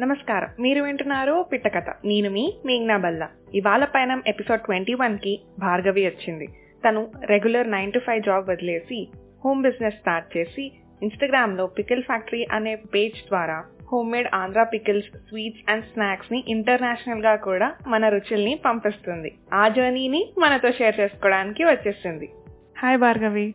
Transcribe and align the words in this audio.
నమస్కారం. 0.00 0.48
మీరు 0.60 0.82
వింటున్నారు 0.82 1.46
పిట్టకథ. 1.52 1.84
నేను 2.04 2.30
మీ 2.30 2.54
మేఘ్నా 2.66 2.96
బల్లా. 2.96 3.28
ఇవాళ 3.54 3.84
పైన 3.84 4.22
ఎపిసోడ్ 4.26 4.60
ట్వంటీ 4.60 4.94
వన్కి 4.94 5.40
భార్గవి 5.58 6.06
వచ్చింది. 6.06 6.46
తను 6.88 7.10
regular 7.24 7.70
nine 7.70 7.92
to 7.92 7.98
five 7.98 8.22
job 8.22 8.50
వదిలేసి 8.50 9.08
హోమ్ 9.44 9.62
బిజినెస్ 9.62 9.94
స్టార్ట్ 9.94 10.36
చేసి 10.36 10.72
ఇన్స్టాగ్రామ్లో 11.02 11.66
పికిల్ 11.66 12.02
ఫ్యాక్టరీ 12.02 12.46
అనే 12.52 12.74
పేజ్ 12.74 13.28
ద్వారా 13.28 13.64
home 13.92 14.12
made 14.12 14.28
Andhra 14.34 14.62
pickles 14.62 15.18
sweets 15.28 15.70
and 15.70 15.84
స్నాక్స్ని 15.84 16.44
ఇంటర్నేషనల్గా 16.48 17.36
కూడా 17.36 17.72
మన 17.86 18.08
రుచుల్ని 18.08 18.60
పంపిస్తుంది. 18.64 19.34
ఆ 19.54 19.68
జర్నీని 19.68 20.32
మనతో 20.38 20.72
షేర్ 20.72 21.00
చేసుకోవడానికి 21.00 21.64
వచ్చేసింది. 21.64 22.30
హాయ్ 22.78 22.98
భార్గవి. 22.98 23.54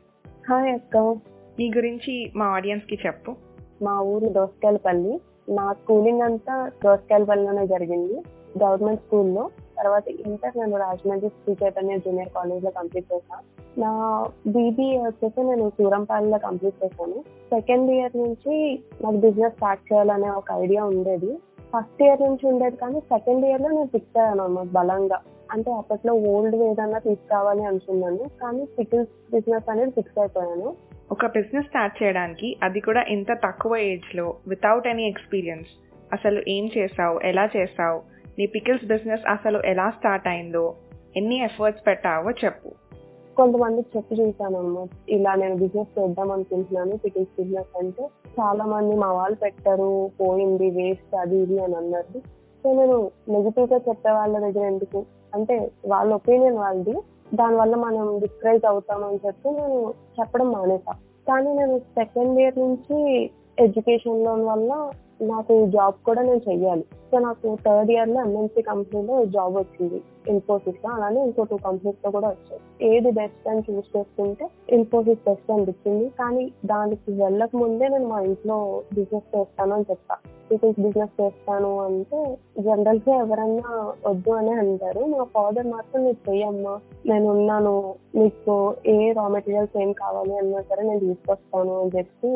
హాయ్ 0.50 0.74
అక్క. 0.74 0.98
నీ 1.60 1.72
గురించి 1.78 2.32
మా 2.36 2.46
ఆడియన్స్కి 2.46 3.00
చెప్పు. 3.06 3.36
మా 3.84 4.02
ఊరు 4.02 4.34
దోసకాయలపల్లి. 4.34 5.20
నా 5.50 5.74
స్కూలింగ్ 5.74 6.22
అంతా 6.22 6.72
దోసకాయలపల్లిలోనే 6.84 7.68
జరిగింది. 7.68 8.24
గవర్నమెంట్ 8.64 9.02
స్కూల్లో 9.02 9.50
తర్వాత 9.78 10.08
ఇంటర్ 10.08 10.58
నేను 10.58 10.78
రాజమండ్రి 10.78 11.30
శ్రీ 11.30 11.56
చైతన్య 11.64 11.98
జూనియర్ 11.98 12.30
కాలేజ్లో 12.30 12.72
కంప్లీట్ 12.72 13.14
చేశాను 13.14 13.44
నా 13.82 13.92
బీబీఏ 14.48 14.98
వచ్చేసి 14.98 15.44
నేను 15.44 15.70
సూరంపాలలో 15.70 16.38
కంప్లీట్ 16.38 16.84
చేశాను. 16.84 17.20
సెకండ్ 17.50 17.92
ఇయర్ 17.92 18.18
నుంచి 18.18 18.84
నాకు 19.02 19.16
బిజినెస్ 19.16 19.54
స్టార్ట్ 19.54 19.94
చేయాలనే 19.94 20.30
ఒక 20.30 20.52
ఐడియా 20.52 20.84
ఉండేది. 20.84 21.38
ఫస్ట్ 21.74 22.04
ఇయర్ 22.04 22.22
నుంచి 22.22 22.48
ఉండేది 22.48 22.76
కానీ 22.76 23.00
సెకండ్ 23.00 23.46
ఇయర్లో 23.46 23.70
నేను 23.70 23.88
ఫిక్స్ 23.88 24.20
అయ్యాను 24.20 24.44
అన్నమాట 24.44 24.68
బలంగా. 24.72 25.20
అంటే 25.52 25.72
అప్పట్లో 25.72 26.14
ఓల్డ్ 26.14 26.56
ఏదన్నా 26.56 27.00
తీసుకురావాలి 27.00 27.64
అనుకున్నాను. 27.64 28.24
కానీ 28.42 28.66
పికిల్స్ 28.80 29.32
బిజినెస్ 29.32 29.70
అనేది 29.70 29.92
ఫిక్స్ 29.92 30.20
అయిపోయాను. 30.20 30.76
ఒక 31.12 31.26
బిజినెస్ 31.26 31.68
స్టార్ట్ 31.68 32.04
చేయడానికి 32.04 32.58
అది 32.64 32.80
కూడా 32.80 33.02
ఇంత 33.02 33.32
తక్కువ 33.32 33.78
ఏజ్లో 33.78 34.36
వితౌట్ 34.48 34.88
ఎనీ 34.88 35.08
ఎక్స్పీరియన్స్ 35.08 35.68
అసలు 36.14 36.42
ఏం 36.48 36.70
చేసావు? 36.78 37.20
ఎలా 37.20 37.50
చేసావు? 37.58 38.02
నీ 38.40 38.46
పికిల్స్ 38.46 38.86
బిజినెస్ 38.86 39.22
అసలు 39.30 39.62
ఎలా 39.66 39.90
స్టార్ట్ 39.90 40.28
అయిందో 40.28 40.76
ఎన్ని 41.18 41.44
ఎఫర్ట్స్ 41.44 41.88
పెట్టావో 41.88 42.32
చెప్పు. 42.32 42.70
కొంతమంది 43.38 43.82
చెప్పి 43.82 44.16
చూసానమ్మా 44.16 44.88
ఇలా 45.10 45.36
నేను 45.36 45.56
బిజినెస్ 45.56 46.00
చేద్దాం 46.00 46.32
అనుకుంటున్నాను 46.32 46.98
పికిల్స్ 46.98 47.42
బిజినెస్ 47.42 47.78
అంటే 47.78 48.04
చాలా 48.40 48.66
మంది 48.66 48.96
మా 48.96 49.14
వాళ్ళు 49.14 49.38
పెట్టారు 49.38 50.12
పోయింది 50.22 50.70
వేస్ట్ 50.70 51.16
అది 51.16 51.38
ఇది 51.38 51.64
అని 51.64 51.76
అన్నారు. 51.76 52.20
సో 52.64 52.74
నేను 52.74 53.12
నెగిటివ్గా 53.30 53.80
చెప్పే 53.90 54.12
వాళ్ళ 54.12 54.40
దగ్గర 54.40 54.66
ఎందుకు? 54.66 55.06
అంటే 55.34 55.72
వాళ్ళ 55.88 56.14
ఒపీనియన్ 56.14 56.58
వాళ్ళది. 56.58 56.96
దానివల్ల 57.34 57.76
మనం 57.76 58.20
డిస్కరేజ్ 58.20 58.66
అవుతామని 58.66 59.20
చెప్పి 59.28 59.50
నేను 59.50 59.94
చెప్పడం 60.20 60.52
మానేసా. 60.52 60.92
కానీ 61.28 61.54
నేను 61.54 61.80
సెకండ్ 61.80 62.40
ఇయర్ 62.40 62.60
నుంచి 62.60 63.26
ఎడ్యుకేషన్ 63.60 64.26
లోన్ 64.26 64.46
వల్ల 64.46 64.92
నాకు 65.22 65.66
జాబ్ 65.66 66.06
కూడా 66.06 66.22
నేను 66.22 66.42
చెయ్యాలి. 66.50 66.82
సో 66.82 67.20
నాకు 67.20 67.58
థర్డ్ 67.66 67.92
ఇయర్లో 67.92 68.22
ఎంఎన్సీ 68.22 68.62
కంపెనీలో 68.62 69.26
జాబ్ 69.26 69.56
వచ్చింది 69.56 70.02
ఇన్ఫోసిస్లో. 70.28 70.92
అలానే 70.92 71.24
ఇంకో 71.24 71.44
టూ 71.44 71.58
కంపెనీస్లో 71.58 72.12
కూడా 72.12 72.28
వచ్చాయి. 72.28 72.88
ఏది 72.96 73.12
బెస్ట్ 73.12 73.50
అని 73.50 73.60
చూస్ 73.60 73.98
చేసుకుంటే 73.98 74.50
ఇన్ఫోసిస్ 74.70 75.20
బెస్ట్ 75.28 75.52
అనిపించింది. 75.52 76.10
కానీ 76.10 76.52
దానికి 76.66 77.12
వెళ్ళక 77.12 77.50
ముందే 77.56 77.88
నేను 77.88 78.08
మా 78.08 78.22
ఇంట్లో 78.22 78.82
బిజినెస్ 78.94 79.38
చేస్తాను 79.38 79.74
అని 79.74 79.86
చెప్తా 79.90 80.16
బిజినెస్ 80.50 80.82
బిజినెస్ 80.82 81.22
చేస్తాను 81.22 81.80
అంటే 81.80 82.38
జనరల్గా 82.60 83.16
ఎవరన్నా 83.16 83.94
వద్దు 84.10 84.32
అని 84.32 84.52
అంటారు. 84.52 85.00
మా 85.00 85.24
ఫాదర్ 85.24 85.68
మాత్రం 85.68 86.04
నీకు 86.04 86.32
చెయ్యమ్మా 86.32 86.80
నేను 87.06 87.30
ఉన్నాను. 87.30 87.96
మీకు 88.16 88.74
ఏ 88.86 89.12
రా 89.12 89.28
మెటీరియల్స్ 89.28 89.82
ఏం 89.82 89.92
కావాలి 89.92 90.38
అన్నా 90.38 90.62
సరే 90.62 90.84
నేను 90.84 91.00
తీసుకొస్తాను 91.00 91.82
అని 91.82 91.92
చెప్పి 91.98 92.28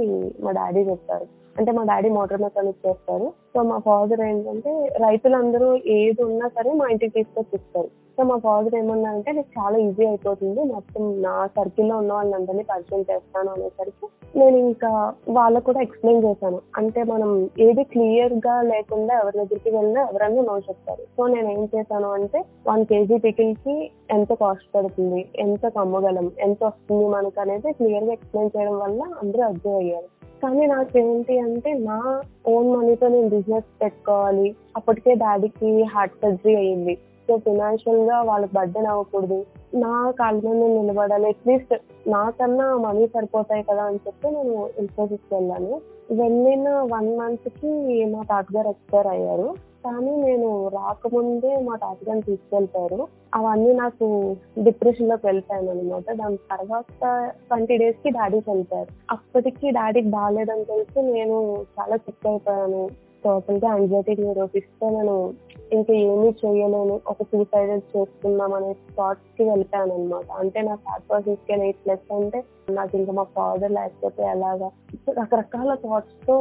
మా 0.44 0.52
డాడీ 0.52 0.80
చెప్పారు. 0.80 1.26
అంటే 1.58 1.72
మా 1.78 1.84
డాడీ 1.92 2.10
మోటార్ 2.18 2.44
మెకానిక్ 2.48 2.86
చేస్తారు. 2.86 3.28
సో 3.54 3.62
మా 3.70 3.78
ఫాదర్ 3.88 4.22
ఏంటంటే 4.28 4.72
రైతులందరూ 5.06 5.70
ఏది 5.98 6.22
ఉన్నా 6.30 6.48
సరే 6.58 6.72
మా 6.82 6.86
ఇంటికి 6.94 7.16
తీసుకొచ్చి 7.18 7.56
ఇస్తారు 7.60 7.90
సో 8.16 8.24
మా 8.30 8.36
ఫాదర్ 8.46 8.76
ఏమన్నారంటే 8.80 9.32
నాకు 9.36 9.52
చాలా 9.58 9.78
ఈజీ 9.84 10.04
అయిపోతుంది. 10.08 10.62
మొత్తం 10.74 11.04
నా 11.26 11.36
సర్కిల్లో 11.58 11.96
ఉన్న 12.02 12.12
వాళ్ళందరినీ 12.14 12.64
పరిచయం 12.72 13.04
చేస్తాను 13.10 13.50
అనేసరికి 13.56 14.08
నేను 14.40 14.58
ఇంకా 14.68 14.92
వాళ్ళకు 15.38 15.66
కూడా 15.66 15.82
ఎక్స్ప్లెయిన్ 15.86 16.24
చేశాను. 16.26 16.60
అంటే 16.80 17.02
మనం 17.14 17.32
ఏది 17.66 17.84
క్లియర్గా 17.94 18.56
లేకుండా 18.72 19.14
ఎవరి 19.22 19.40
దగ్గరికి 19.42 19.72
వెళ్ళినా 19.78 20.02
ఎవరన్నా 20.12 20.44
నో 20.50 20.56
చెప్తారు. 20.70 21.04
సో 21.18 21.28
నేను 21.28 21.50
ఏం 21.56 21.64
చేశాను 21.76 22.10
అంటే 22.20 22.42
వన్ 22.70 22.86
కేజీ 22.92 23.18
పికిల్కి 23.28 23.76
ఎంత 24.18 24.34
కాస్ట్ 24.44 24.70
పడుతుంది 24.76 25.22
ఎంత 25.46 25.66
కమ్మగలం 25.78 26.32
ఎంత 26.48 26.64
వస్తుంది 26.64 27.06
మనకు 27.18 27.42
అనేది 27.46 27.72
క్లియర్గా 27.80 28.14
ఎక్స్ప్లెయిన్ 28.20 28.54
చేయడం 28.56 28.78
వల్ల 28.86 29.02
అందరూ 29.24 29.44
అబ్జర్వ్ 29.52 29.80
అయ్యారు. 29.84 30.10
కానీ 30.44 30.68
నాకేంటి 30.68 31.40
అంటే 31.40 31.74
నా 31.74 32.22
ఓన్ 32.48 32.76
మనీతో 32.76 33.08
నేను 33.08 33.30
బిజినెస్ 33.30 33.84
పెట్టుకోవాలి. 33.84 34.56
అప్పటికే 34.76 35.14
డాడీకి 35.14 35.84
హార్ట్ 35.84 36.16
సర్జరీ 36.22 36.56
అయ్యింది. 36.56 36.96
సో 37.28 37.38
ఫినాన్షియల్గా 37.38 38.22
వాళ్ళకి 38.22 38.54
బర్డెన్ 38.56 38.86
అవ్వకూడదు. 38.86 39.46
నా 39.76 40.12
కాళ్ళ 40.20 40.42
మీద 40.46 40.56
నేను 40.56 40.82
నిలబడాలి. 40.82 41.28
అట్లీస్ట్ 41.28 41.76
నాకన్నా 42.10 42.78
మనీ 42.78 43.08
సరిపోతాయి 43.08 43.64
కదా 43.64 43.84
అని 43.84 44.00
చెప్పి 44.08 44.28
నేను 44.28 44.70
ఇన్ఫోసిస్ 44.80 45.34
వెళ్ళాను. 45.34 45.82
వెళ్ళిన 46.12 46.70
వన్ 46.70 47.18
మంత్కి 47.18 48.06
మా 48.06 48.24
తాతగారు 48.30 48.68
ఎక్స్పైర్ 48.68 49.08
అయ్యారు. 49.08 49.71
కానీ 49.86 50.16
నేను 50.16 50.68
రాకముందే 50.68 51.60
మా 51.60 51.76
తాతగారిని 51.76 52.22
తీసుకెళ్తారు. 52.22 53.08
అవన్నీ 53.36 53.74
నాకు 53.74 54.36
డిప్రెషన్లోకి 54.64 55.28
వెళ్ళిపోయాను 55.28 55.72
అనమాట 55.72 56.12
దాని 56.12 56.38
తర్వాత 56.38 57.30
ట్వంటీ 57.48 57.78
డేస్కి 57.78 58.10
డాడీ 58.10 58.38
చనిపోయారు. 58.38 58.90
అప్పటికి 59.12 59.70
డాడీకి 59.70 60.10
బాగాలేదని 60.10 60.66
తెలిసి 60.66 61.02
నేను 61.02 61.66
చాలా 61.80 61.98
సిక్ 61.98 62.28
అయిపోయాను. 62.28 62.90
టోటల్గా 63.24 63.68
యాంగ్జైటీ 63.68 64.16
నిరోపిస్తే 64.16 64.90
నేను 64.90 65.34
ఇంకా 65.74 65.94
ఏమీ 65.94 66.30
చేయలేను. 66.46 67.02
ఒక 67.08 67.24
సూసైడ్ 67.24 67.98
చేసుకుందాం 67.98 68.54
అనే 68.54 68.74
థాట్స్కి 68.74 69.44
వెళ్ళిపోయాను 69.50 69.94
అనమాట 69.94 70.32
అంటే 70.38 70.62
నా 70.62 70.76
థాట్ 70.76 71.04
ప్రాసెస్కి 71.10 71.54
ఎయిట్ 71.54 71.78
ప్లస్ 71.86 72.14
అంటే 72.14 72.44
నాకు 72.70 72.98
ఇంకా 72.98 73.12
మా 73.12 73.24
ఫాదర్ 73.24 73.72
లేకపోతే 73.72 74.24
ఎలాగా? 74.24 74.72
రకరకాల 75.10 75.74
థాట్స్తో 75.74 76.36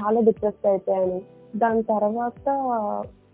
చాలా 0.00 0.20
డిప్రెస్ 0.20 0.66
అయిపోయాను. 0.66 1.41
దాని 1.56 1.82
తర్వాత 1.82 2.48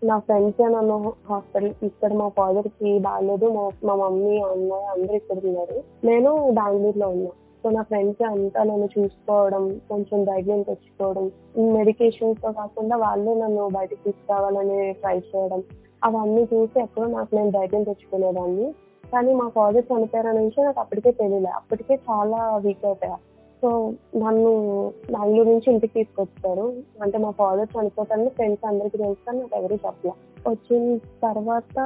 నా 0.03 0.19
ఫ్రెండ్స్ 0.19 0.61
నన్ను 0.61 1.13
హాస్పిటల్ 1.29 1.73
ఇక్కడ 1.83 2.13
మా 2.13 2.27
ఫాదర్కి 2.27 2.99
బాగాలేదు 2.99 3.47
మా 3.83 3.95
మమ్మీ 3.95 4.41
అమ్మాయి 4.41 4.85
అందరూ 4.85 5.15
ఇక్కడ 5.15 5.37
ఉన్నారు. 5.45 5.83
నేను 6.05 6.51
బెంగళూరులో 6.51 7.07
ఉన్నా. 7.07 7.31
సో 7.63 7.69
నా 7.69 7.81
ఫ్రెండ్స్ 7.81 8.21
అంతా 8.23 8.63
నన్ను 8.63 8.89
చూసుకోవడం 8.99 9.79
కొంచెం 9.89 10.23
ధైర్యం 10.23 10.61
తెచ్చుకోవడం 10.61 11.31
మెడికేషన్స్తో 11.73 12.51
కాకుండా 12.51 12.95
వాళ్ళు 12.95 13.33
నన్ను 13.33 13.69
బయటకు 13.69 14.03
తీసుకురావాలని 14.05 14.93
ట్రై 14.93 15.17
చేయడం 15.17 15.63
అవన్నీ 16.03 16.43
చూసి 16.43 16.79
ఎప్పుడూ 16.79 17.07
నాకు 17.07 17.35
నేను 17.35 17.51
ధైర్యం 17.51 17.83
తెచ్చుకునేదాన్ని. 17.83 18.73
కానీ 19.13 19.33
మా 19.33 19.47
ఫాదర్ 19.49 19.85
చనిపోయిన 19.91 20.31
నుంచి 20.31 20.63
నాకు 20.63 20.79
అప్పటికే 20.79 21.11
తెలియలే. 21.11 21.49
అప్పటికే 21.49 21.99
చాలా 22.09 22.57
వీక్ 22.57 22.85
అయిపోయా. 22.85 23.17
సో 23.61 23.93
నన్ను 24.15 24.51
బెంగళూరు 25.11 25.47
నుంచి 25.47 25.71
ఇంటికి 25.71 25.93
తీసుకొచ్చారు. 25.93 26.73
అంటే 27.01 27.17
మా 27.17 27.31
ఫాదర్ 27.31 27.67
చనిపోతారని 27.81 28.29
ఫ్రెండ్స్ 28.29 28.67
అందరికి 28.67 28.97
తెలుస్తాను 28.97 29.39
నాకు 29.39 29.55
ఎవరు 29.55 29.73
చెప్పలే. 29.73 30.13
వచ్చిన 30.47 30.97
తర్వాత 30.97 31.77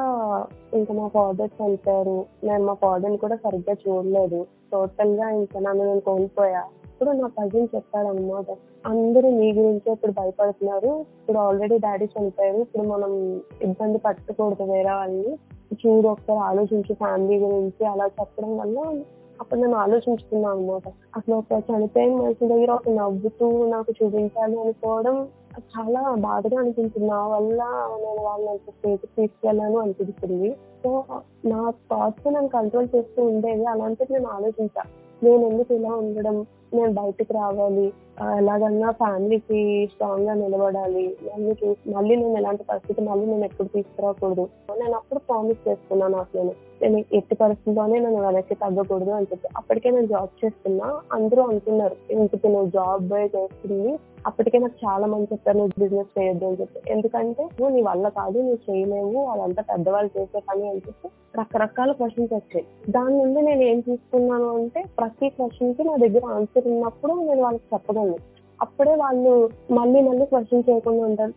ఇంకా 0.73 0.93
మా 0.93 1.07
ఫాదర్ 1.07 1.49
చనిపోయారు. 1.61 2.25
నేను 2.43 2.65
మా 2.65 2.73
ఫాదర్ని 2.73 3.17
కూడా 3.17 3.35
సరిగ్గా 3.35 3.75
చూడలేదు. 3.87 4.45
టోటల్గా 4.71 5.29
ఇంకా 5.29 5.59
నన్ను 5.59 5.85
నేను 5.85 5.99
కోల్పోయా. 5.99 6.63
ఇప్పుడు 6.85 7.09
నా 7.09 7.27
కజిన్ 7.27 7.67
చెప్పాడు 7.75 8.07
అనమాట 8.07 8.45
అందరూ 8.85 9.29
మీ 9.29 9.53
గురించి 9.53 9.91
ఇప్పుడు 9.91 10.11
భయపడుతున్నారు. 10.11 10.87
ఇప్పుడు 10.87 11.37
ఆల్రెడీ 11.37 11.77
డాడీ 11.77 12.05
చనిపోయారు. 12.05 12.57
ఇప్పుడు 12.57 12.83
మనం 12.83 13.41
ఇబ్బంది 13.61 13.97
పట్టకూడదు 13.97 14.63
వేరే 14.63 14.89
వాళ్ళని. 14.89 15.37
చూడు 15.73 16.07
ఒకసారి 16.07 16.39
ఆలోచించి 16.39 16.93
ఫ్యామిలీ 16.93 17.39
గురించి 17.39 17.85
అలా 17.85 18.05
చెప్పడం 18.05 18.57
వల్ల 18.57 19.03
అప్పుడు 19.41 19.59
నేను 19.59 19.75
ఆలోచించుకున్నాను 19.75 20.59
అనమాట 20.59 20.87
అసలు 21.15 21.35
ఒక 21.35 21.63
చనిపోయిన 21.71 22.15
మనిషి 22.15 22.47
దగ్గర 22.47 22.71
ఒక 22.71 22.89
నవ్వుతూ 22.89 23.65
నాకు 23.67 23.93
చూపించాలి 24.03 24.61
అనుకోవడం 24.61 25.27
చాలా 25.59 26.15
బాధగా 26.15 26.59
అనిపించింది. 26.59 27.07
నా 27.07 27.27
వల్ల 27.27 27.63
నేను 28.03 28.21
వాళ్ళని 28.21 28.49
అంత 28.49 28.69
స్టేట్ 28.69 29.01
తీసుకెళ్ళాను 29.01 29.77
అనిపించింది 29.77 30.55
సో 30.83 31.03
నా 31.45 31.73
థాట్స్ 31.91 32.33
నేను 32.33 32.47
కంట్రోల్ 32.47 32.87
చేస్తూ 32.95 33.23
ఉండేది 33.23 33.65
అలాంటిది 33.65 34.13
నేను 34.13 34.27
ఆలోచించా. 34.27 34.83
నేను 35.23 35.47
ఎందుకు 35.47 35.73
ఇలా 35.73 35.89
ఉండడం? 35.89 36.45
నేను 36.73 36.93
బయటకు 36.93 37.33
రావాలి. 37.33 37.93
ఎలాగన్నా 38.37 38.91
ఫ్యామిలీకి 38.91 39.89
స్ట్రాంగ్గా 39.91 40.33
నిలబడాలి. 40.33 41.17
మళ్ళీ 41.33 41.75
మళ్ళీ 41.91 42.15
నేను 42.15 42.37
ఎలాంటి 42.37 42.63
పరిస్థితి 42.63 43.01
మళ్ళీ 43.01 43.25
నేను 43.25 43.45
ఎప్పుడు 43.45 43.67
తీసుకురాకూడదు. 43.67 44.47
నేను 44.79 44.93
అప్పుడు 44.93 45.19
ప్రామిస్ 45.19 45.69
చేసుకున్నాను 45.69 46.17
నాకు 46.17 46.37
నేను. 46.37 46.51
నేను 46.83 47.03
ఎట్టి 47.13 47.35
పరిస్థితిలోనే 47.35 47.99
నేను 47.99 48.21
వెనక్కి 48.21 48.55
తగ్గకూడదు 48.55 49.09
అని 49.09 49.25
చెప్పి 49.31 49.47
అప్పటికే 49.57 49.89
నేను 49.89 50.07
జాబ్ 50.07 50.45
చేస్తున్నా. 50.45 50.99
అందరూ 51.13 51.43
అంటున్నారు 51.43 51.95
ఇంక 52.11 52.47
నువ్వు 52.47 52.69
జాబ్ 52.69 53.13
చేస్తుంది? 53.35 53.99
అప్పటికే 54.27 54.57
నాకు 54.57 54.85
చాలా 54.85 55.07
మంది 55.07 55.27
చెప్పారు 55.33 55.57
నువ్వు 55.57 55.81
బిజినెస్ 55.81 56.19
చేయొద్దు 56.19 56.45
అని 56.45 56.55
చెప్పి. 56.61 56.91
ఎందుకంటే 56.91 57.43
నువ్వు 57.43 57.75
నీ 57.75 57.81
వల్ల 57.81 58.09
కాదు 58.09 58.37
నువ్వు 58.37 58.71
చేయలేవు 58.71 59.25
వాళ్ళంతా 59.25 59.63
పెద్దవాళ్ళు 59.63 60.19
చేసే 60.19 60.39
పని 60.39 60.67
అని 60.67 60.77
చెప్పి 60.77 61.09
రకరకాల 61.39 61.91
క్వశ్చన్స్ 61.91 62.33
వచ్చాయి. 62.33 62.65
దాని 62.89 63.17
నుండి 63.17 63.41
నేను 63.41 63.61
ఏం 63.61 63.79
తీసుకున్నాను 63.79 64.55
అంటే 64.55 64.83
ప్రతి 64.99 65.29
క్వశ్చన్కి 65.29 65.83
నా 65.83 65.95
దగ్గర 65.95 66.25
ఆన్సర్ 66.25 66.67
ఉన్నప్పుడు 66.67 67.13
నేను 67.13 67.41
వాళ్ళకి 67.41 67.63
చెప్పగలను. 67.73 68.42
అప్పుడే 68.63 68.93
వాళ్ళు 68.95 69.33
మళ్ళీ 69.71 69.99
మళ్ళీ 70.01 70.25
క్వశ్చన్ 70.25 70.67
చేయకుండా 70.69 71.03
ఉంటారు. 71.05 71.33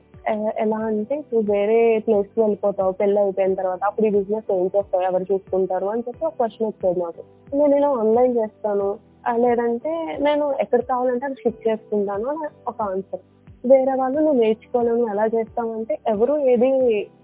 ఎలా 0.58 0.78
అంటే 0.90 1.14
ఇప్పుడు 1.18 1.40
వేరే 1.52 1.78
ప్లేస్కి 2.06 2.38
వెళ్ళిపోతావు 2.40 2.92
పెళ్ళి 2.92 3.18
అయిపోయిన 3.20 3.54
తర్వాత 3.54 3.82
అప్పుడు 3.84 4.06
ఈ 4.06 4.10
బిజినెస్ 4.10 4.48
ఏం 4.52 4.66
చేస్తావు 4.76 5.04
ఎవరు 5.04 5.24
చూసుకుంటారు 5.32 5.86
అని 5.86 6.04
చెప్పి 6.08 6.24
ఒక 6.26 6.32
క్వశ్చన్ 6.32 6.66
వచ్చేది 6.66 6.98
నాకు 7.00 7.22
నేను 7.56 7.74
ఇలా 7.76 7.90
ఆన్లైన్ 8.02 8.34
చేస్తాను 8.38 8.88
లేదంటే 9.36 9.92
నేను 10.20 10.44
ఎక్కడ 10.60 10.80
కావాలంటే 10.90 11.24
అది 11.26 11.34
షిఫ్ట్ 11.34 11.64
చేసుకుంటాను 11.68 12.26
అని 12.32 12.44
ఒక 12.68 12.78
ఆన్సర్ 12.82 13.22
వేరే 13.66 13.94
వాళ్ళు 14.00 14.18
నువ్వు 14.20 14.40
నేర్చుకోలేను 14.42 15.06
ఎలా 15.12 15.24
చేస్తామంటే 15.26 15.94
ఎవరు 16.08 16.34
ఏది 16.52 16.68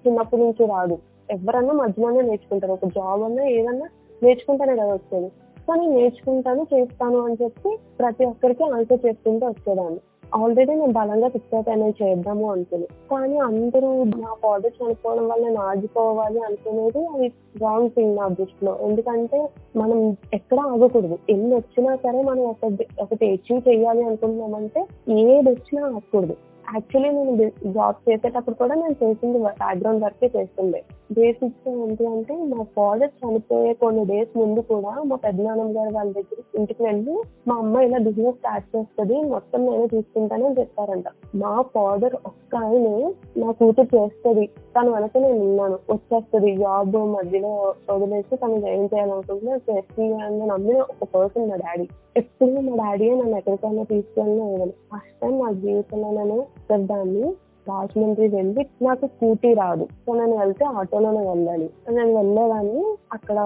చిన్నప్పటి 0.04 0.42
నుంచి 0.42 0.62
రాదు. 0.66 0.96
ఎవరన్నా 1.30 1.74
మధ్యలోనే 1.74 2.22
నేర్చుకుంటారు. 2.22 2.72
ఒక 2.72 2.86
జాబ్ 2.96 3.22
అన్నా 3.22 3.44
ఏదన్నా 3.58 3.86
నేర్చుకుంటానే 4.22 4.74
కదా 4.76 4.92
వచ్చేది. 4.92 5.28
సో 5.72 5.76
నేను 5.76 5.92
నేర్చుకుంటాను 5.92 6.66
చేస్తాను 6.74 7.18
అని 7.18 7.36
చెప్పి 7.42 7.78
ప్రతి 7.98 8.24
ఒక్కరికి 8.24 8.64
ఆన్సర్ 8.64 9.06
చేసుకుంటూ 9.06 9.46
వచ్చేదాన్ని. 9.46 10.00
ఆల్రెడీ 10.34 10.74
నేను 10.74 10.92
బలంగా 10.92 11.28
ఫిక్స్ 11.28 11.54
అయిపోయాను 11.54 11.94
చేద్దాము 12.02 12.52
అనుకుని. 12.52 12.86
కానీ 13.10 13.38
అందరూ 13.38 14.04
నా 14.04 14.34
ఫాదర్ 14.42 14.72
చనిపోవడం 14.82 15.28
వల్ల 15.28 15.48
నేను 15.48 15.60
ఆగిపోవాలి 15.60 16.40
అనుకునేది 16.40 17.06
అది 17.06 17.32
రాంగ్ 17.62 17.90
థింగ్ 17.90 18.16
నా 18.16 18.28
దృష్టిలో. 18.28 18.78
ఎందుకంటే 18.82 19.48
మనం 19.76 20.16
ఎక్కడ 20.34 20.60
ఆగకూడదు. 20.60 21.18
ఎన్ని 21.30 21.54
వచ్చినా 21.54 21.96
సరే 21.96 22.22
మనం 22.22 22.44
ఒకటి 22.44 22.88
ఒకటి 23.02 23.30
అచీవ్ 23.30 23.68
చేయాలి 23.68 24.04
అనుకుంటున్నామంటే 24.04 24.86
ఏది 25.12 25.50
వచ్చినా 25.50 25.86
ఆగకూడదు. 25.86 26.36
యాక్చువల్లీ 26.74 27.10
నేను 27.10 27.50
జాబ్ 27.72 28.10
చేసేటప్పుడు 28.10 28.54
కూడా 28.54 28.74
నేను 28.74 28.96
చేసింది 29.04 29.38
బ్యాక్గ్రౌండ్ 29.38 30.04
వర్కే 30.04 30.30
చేస్తుండే. 30.36 30.84
బేసిక్స్ 31.12 31.68
ఏంటి 31.68 32.04
అంటే 32.06 32.34
మా 32.50 32.62
ఫాదర్ 32.76 33.10
చనిపోయే 33.20 33.72
కొన్ని 33.72 34.02
డేస్ 34.04 34.32
ముందు 34.36 34.60
కూడా 34.60 34.92
మా 35.02 35.16
పెద్దనాన్నమ్మ 35.16 35.76
గారు 35.78 35.94
వాళ్ళ 35.94 36.12
దగ్గర 36.12 36.38
ఇంటికి 36.58 36.82
వెళ్ళి 36.82 37.14
మా 37.48 37.54
అమ్మ 37.54 37.82
ఇలా 37.82 37.98
బిజినెస్ 37.98 38.36
స్టార్ట్ 38.36 38.76
చేస్తుంది 38.76 39.16
మొత్తం 39.22 39.60
నేనే 39.66 39.86
తీసుకుంటానని 39.86 40.58
చెప్పారంట. 40.60 41.08
మా 41.34 41.52
ఫాదర్ 41.74 42.14
ఒక్క 42.26 42.56
ఆయనే 42.56 42.96
నా 43.36 43.50
కూతురు 43.50 43.88
చేస్తుంది. 43.96 44.46
తను 44.76 44.90
వెనక 44.92 45.16
నేను 45.18 45.40
ఉన్నాను. 45.40 45.78
వచ్చేస్తుంది 45.90 46.56
జాబ్ 46.56 46.96
మధ్యలో 47.14 47.52
వదిలేసి 47.90 48.36
తను 48.36 48.66
ఏం 48.66 48.84
చేయాలనుకుంటున్నా 48.84 49.56
చేస్తుంది 49.70 50.22
అని 50.22 50.46
నమ్మిన 50.46 50.80
ఒక 50.92 51.08
పర్సన్ 51.14 51.48
మా 51.48 51.56
డాడీ 51.56 51.86
ఎప్పుడు 52.16 52.60
మా 52.60 52.74
డాడీ 52.82 53.10
నన్ను 53.10 53.36
ఎక్కడికైనా 53.38 53.82
తీసుకెళ్ళినా 53.82 54.66
ఫస్ట్ 54.92 55.16
టైం 55.20 55.34
నా 55.38 55.50
జీవితంలో 55.62 56.10
నేను 56.10 56.38
దాన్ని 56.86 57.24
రాజమండ్రి 57.68 58.28
వెళ్ళి 58.28 58.66
నాకు 58.82 59.06
స్కూటీ 59.06 59.54
రాదు. 59.54 59.84
సో 59.84 60.14
నేను 60.14 60.36
వెళ్తే 60.36 60.64
ఆటోలోనే 60.64 61.28
వెళ్ళాలి. 61.28 61.70
నేను 61.90 62.16
వెళ్ళేదాన్ని. 62.16 62.96
అక్కడ 63.12 63.38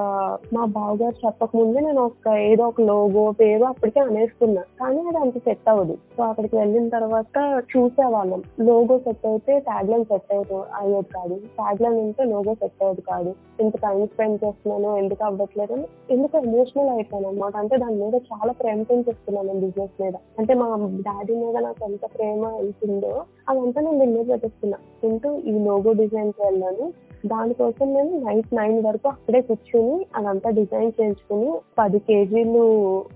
మా 0.53 0.65
బావగారు 0.65 1.27
చెప్పక 1.27 1.49
ముందే 1.55 1.81
నేను 1.81 2.03
ఒక 2.03 2.29
ఏదో 2.29 2.69
ఒక 2.69 2.81
లోగో 2.81 3.31
పేరు 3.31 3.65
అప్పటికే 3.65 4.01
అనేసుకున్నా. 4.01 4.63
కానీ 4.81 5.01
అది 5.01 5.19
అంత 5.19 5.39
సెట్ 5.39 5.69
అవ్వదు. 5.69 5.99
సో 6.17 6.23
అక్కడికి 6.23 6.57
వెళ్ళిన 6.57 6.89
తర్వాత 6.89 7.63
చూసేవాళ్ళం. 7.77 8.43
లోగో 8.61 8.99
సెట్ 8.99 9.27
అయితే 9.27 9.59
ట్యాగ్ 9.59 9.91
లైన్ 9.91 10.05
సెట్ 10.05 10.33
అయ్యేది 10.33 10.55
అయ్యేది 10.55 11.09
కాదు. 11.15 11.35
ట్యాగ్ 11.35 11.83
లైన్ 11.83 11.95
ఉంటే 11.95 12.25
లోగో 12.25 12.55
సెట్ 12.55 12.83
అయ్యేది 12.83 13.01
కాదు. 13.01 13.35
ఇంత 13.61 13.77
టైం 13.77 14.07
స్పెండ్ 14.07 14.45
చేస్తున్నాను 14.45 14.97
ఎందుకు 14.97 15.25
అవ్వట్లేదు 15.25 15.73
అని 15.73 15.85
ఎందుకు 16.11 16.39
ఎమోషనల్ 16.39 16.89
అయిపోయాను 16.89 17.29
అనమాట 17.29 17.57
అంటే 17.57 17.77
దాని 17.77 17.95
మీద 17.95 18.15
చాలా 18.15 18.53
ప్రేమ 18.53 18.83
పెంచేస్తున్నాను 18.83 19.61
బిజినెస్ 19.61 20.03
మీద. 20.03 20.13
అంటే 20.39 20.55
మా 20.55 20.91
డాడీ 21.07 21.35
మీద 21.35 21.57
నాకు 21.57 21.85
ఎంత 21.85 22.05
ప్రేమ 22.05 22.47
వెళ్తుందో 22.47 23.23
అదంతా 23.49 23.81
నేను 23.81 23.99
దీని 24.13 24.25
పెట్టేస్తున్నా 24.25 24.79
ఉంటూ 25.05 25.39
ఈ 25.39 25.53
లోగో 25.59 25.93
డిజైన్కి 25.93 26.43
వెళ్ళాను 26.43 26.93
దానికోసం 27.27 27.95
నేను 27.95 28.25
నైట్ 28.25 28.55
నైన్ 28.55 28.87
వరకు 28.87 29.09
అక్కడే 29.09 29.41
కూర్చుని 29.41 30.07
అదంతా 30.17 30.51
డిజైన్ 30.51 30.93
చేయించుకుని 31.01 31.53
పది 31.79 31.99
కేజీలు 31.99 32.65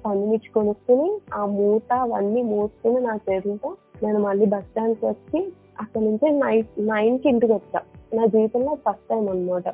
పండుమిర్చి 0.07 0.51
కొనుక్కుని 0.55 1.11
ఆ 1.35 1.47
మూట 1.47 1.93
అవన్నీ 1.93 2.43
మూసుకుని 2.43 3.01
నా 3.01 3.19
చేతులతో 3.29 3.77
నేను 4.03 4.21
మళ్ళీ 4.21 4.47
బస్ 4.47 4.65
స్టాండ్కి 4.65 5.07
వచ్చి 5.07 5.53
అక్కడ 5.81 6.03
నుంచి 6.03 6.31
నైట్ 6.31 6.69
నైన్కి 6.79 7.29
ఇంటికి 7.29 7.53
వచ్చా. 7.53 7.81
నా 8.15 8.27
జీవితంలో 8.27 8.75
ఫస్ట్ 8.75 9.09
టైం 9.11 9.29
అన్నమాట. 9.29 9.65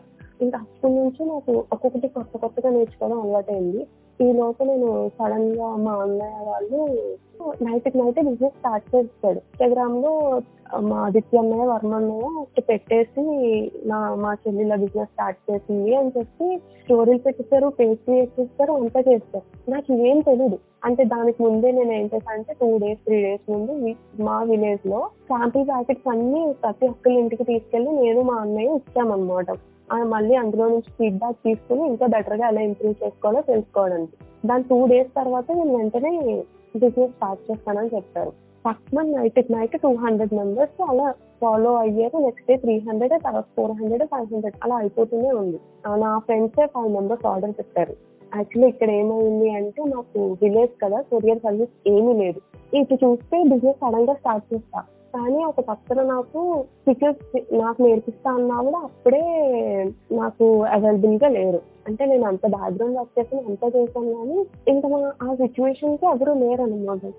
ఇంకా 0.42 0.58
అప్పటి 0.58 0.94
నుంచి 0.94 1.24
నాకు 1.24 1.52
ఒక్కొక్కటి 1.72 2.08
కొత్త 2.08 2.36
కొత్తగా 2.36 2.70
నేర్చుకోవడం 2.70 3.20
అలవాటైంది. 3.20 3.86
ఈ 4.20 4.26
లోపు 4.36 4.62
నేను 4.68 4.90
సడన్గా 5.16 5.68
మా 5.86 5.94
అన్నయ్య 6.02 6.44
వాళ్ళు 6.48 6.78
నైట్ 7.64 7.88
నైట్ 8.00 8.20
బిజినెస్ 8.28 8.54
స్టార్ట్ 8.58 8.86
చేస్తాడు 8.92 9.40
ఇన్స్టాగ్రామ్లో 9.40 10.12
మా 10.88 10.96
ఆదిత్య 11.06 11.40
అన్నయ్య 11.42 11.66
వర్మ 11.72 11.92
అన్నయ్య 11.94 12.62
పెట్టేసి 12.70 13.24
నా 13.90 13.98
మా 14.22 14.30
చెల్లిల 14.42 14.74
బిజినెస్ 14.84 15.12
స్టార్ట్ 15.12 15.38
చేసింది 15.50 15.92
అని 16.00 16.12
చెప్పి 16.16 16.48
స్టోరీలు 16.80 17.22
పెట్టిస్తారు 17.26 17.68
పేజ్ 17.78 18.00
క్రియేట్ 18.06 18.32
చేస్తారు 18.38 18.72
అంతా 18.80 19.00
చేస్తారు. 19.10 19.44
నాకు 19.68 19.92
ఏం 20.08 20.18
తెలియదు 20.20 20.58
అంటే 20.84 21.04
దానికి 21.14 21.38
ముందే 21.42 21.68
నేను 21.72 21.92
ఏం 21.92 22.08
చేశాను 22.12 22.36
అంటే 22.38 22.52
టూ 22.60 22.68
డేస్ 22.78 23.00
త్రీ 23.06 23.18
డేస్ 23.22 23.46
ముందు 23.50 23.72
మా 24.28 24.36
విలేజ్లో 24.50 25.00
శాంపిల్ 25.30 25.68
ప్యాకెట్స్ 25.68 26.10
అన్ని 26.14 26.42
ప్రతి 26.64 26.86
ఒక్కరి 26.88 27.16
ఇంటికి 27.22 27.44
తీసుకెళ్ళి 27.44 27.90
నేను 28.02 28.20
మా 28.30 28.36
అన్నయ్య 28.44 28.78
ఇచ్చామన్నమాట. 28.80 29.48
మళ్ళీ 29.94 30.34
అందులో 30.34 30.68
నుంచి 30.68 30.90
ఫీడ్బ్యాక్ 30.98 31.36
తీసుకుని 31.36 31.86
ఇంకా 31.86 32.06
బెటర్గా 32.06 32.48
ఎలా 32.48 32.60
ఇంప్రూవ్ 32.60 33.04
చేసుకోవాలో 33.04 33.40
తెలుసుకోవడానికి. 33.40 34.16
దాని 34.46 34.62
టూ 34.62 34.86
డేస్ 34.86 35.08
తర్వాత 35.16 35.44
నేను 35.52 35.76
వెంటనే 35.76 36.42
బిజినెస్ 36.76 37.12
స్టార్ట్ 37.12 37.50
చేస్తానని 37.50 37.90
చెప్పారు. 37.94 38.30
First 38.68 38.94
month 38.94 39.16
night 39.16 39.52
night 39.52 39.80
two 39.82 39.94
hundred 39.94 40.34
members 40.34 40.90
అలా 40.90 41.14
ఫాలో 41.40 41.74
అయ్యారు. 41.74 42.18
నెక్స్ట్ 42.18 42.50
డే 42.50 42.56
త్రీ 42.56 42.78
హండ్రెడ్ 42.78 43.22
తర్వాత 43.22 43.44
ఫోర్ 43.56 43.70
హండ్రెడ్ 43.70 44.02
ఫైవ్ 44.02 44.34
హండ్రెడ్ 44.34 44.54
అలా 44.64 44.76
అయిపోతూనే 44.76 45.30
ఉంది. 45.30 45.60
నా 45.86 46.18
ఫ్రెండ్స్ 46.18 46.68
ఫైవ్ 46.74 46.92
మెంబర్స్ 46.92 47.26
ఆర్డర్ 47.26 47.50
పెట్టారు. 47.50 47.96
యాక్చువల్లీ 48.36 48.68
ఇక్కడ 48.68 48.90
ఏమైంది 48.90 49.50
అంటే 49.50 49.82
మాకు 49.84 50.36
విలేజ్ 50.42 50.70
కదా 50.84 51.00
కొరియర్ 51.00 51.38
సర్వీస్ 51.38 51.88
ఏమీ 51.88 52.12
లేదు. 52.12 52.40
ఇటు 52.76 52.94
చూస్తే 52.94 53.44
బిజినెస్ 53.44 53.76
సడన్గా 53.76 54.14
స్టార్ట్ 54.14 54.54
చేస్తా. 54.54 54.84
కానీ 55.16 55.44
ఒక 55.44 55.60
పక్కన 55.60 56.02
నాకు 56.02 56.64
పిక్చర్స్ 56.88 57.54
నాకు 57.54 57.82
నేర్పిస్తా 57.82 58.30
అన్నా 58.32 58.62
కూడా 58.62 58.78
అప్పుడే 58.78 59.22
నాకు 60.12 60.64
అవైలబుల్గా 60.64 61.28
లేరు. 61.28 61.60
అంటే 61.88 62.04
నేను 62.04 62.26
అంత 62.26 62.46
బ్యాక్గ్రౌండ్ 62.46 62.98
వర్క్ 62.98 63.18
చేసి 63.18 63.36
చేశాను 63.78 64.12
కానీ 64.14 64.46
ఇంకా 64.68 64.88
మా 64.88 65.12
ఆ 65.22 65.34
సిచ్యువేషన్కి 65.34 66.06
ఎవరు 66.06 66.32
లేరు 66.32 66.62
అనమాట 66.62 67.12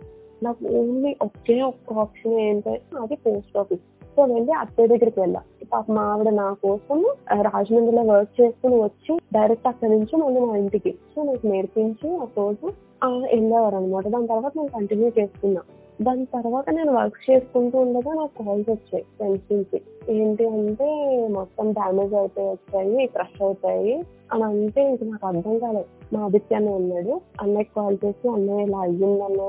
నాకు 0.43 0.77
ఓన్లీ 0.79 1.15
ఒకే 1.21 1.61
ఒక్క 1.61 1.93
ఆప్షన్ 1.93 2.39
ఏంటంటే 2.39 2.97
అది 3.01 3.15
పోస్ట్ 3.15 3.57
ఆఫీస్ 3.57 3.81
సో 4.15 4.23
వెళ్ళి 4.23 4.51
అత్తయ్య 4.51 4.87
దగ్గరికి 4.87 5.19
వెళ్ళా. 5.19 5.41
పాప 5.73 5.91
మా 5.91 6.01
ఆవిడ 6.01 6.29
నా 6.29 6.55
కోసం 6.63 6.99
రాజమండ్రిలో 7.41 8.03
వర్క్ 8.03 8.41
చేసుకుని 8.41 8.75
వచ్చి 8.83 9.19
డైరెక్ట్ 9.33 9.67
అక్కడి 9.67 9.91
నుంచి 9.91 10.17
మళ్ళీ 10.17 10.39
మా 10.39 10.55
ఇంటికి. 10.57 10.91
సో 11.15 11.23
నాకు 11.23 11.47
నేర్పించి 11.47 12.17
ఆ 12.17 12.27
రోజు 12.37 12.65
వెళ్ళేవారు 13.05 13.75
అనమాట 13.75 14.07
దాని 14.07 14.27
తర్వాత 14.27 14.51
నేను 14.57 14.69
కంటిన్యూ 14.69 15.11
చేసుకున్నా. 15.19 15.61
దాని 16.01 16.25
తర్వాత 16.25 16.69
నేను 16.69 16.93
వర్క్ 16.93 17.31
చేసుకుంటూ 17.31 17.79
ఉండగా 17.79 18.13
నాకు 18.13 18.43
కాల్స్ 18.43 18.69
వచ్చాయి 18.69 19.03
ఫ్రెండ్స్ 19.03 19.53
నుంచి 19.53 19.81
ఏంటి 20.09 20.47
అంటే 20.47 20.85
మొత్తం 21.31 21.71
డ్యామేజ్ 21.71 22.13
అయిపోయి 22.13 22.47
వచ్చాయి 22.47 23.07
క్రష్ 23.07 23.41
అవుతాయి. 23.41 24.03
అని 24.33 24.43
అంటే 24.43 24.89
ఇంక 24.89 24.99
నాకు 25.03 25.27
అర్థం 25.27 25.59
కాలేదు 25.59 26.15
మా 26.15 26.23
ఆదిత్య 26.23 26.55
అన్న 26.55 26.69
ఉన్నాడు. 26.69 27.21
అన్నయ్యకి 27.41 27.69
కాల్ 27.75 27.97
చేసి 28.05 28.29
అన్నయ్య 28.29 28.63
ఇలా 28.63 28.77
అయ్యిందన్నా? 28.79 29.43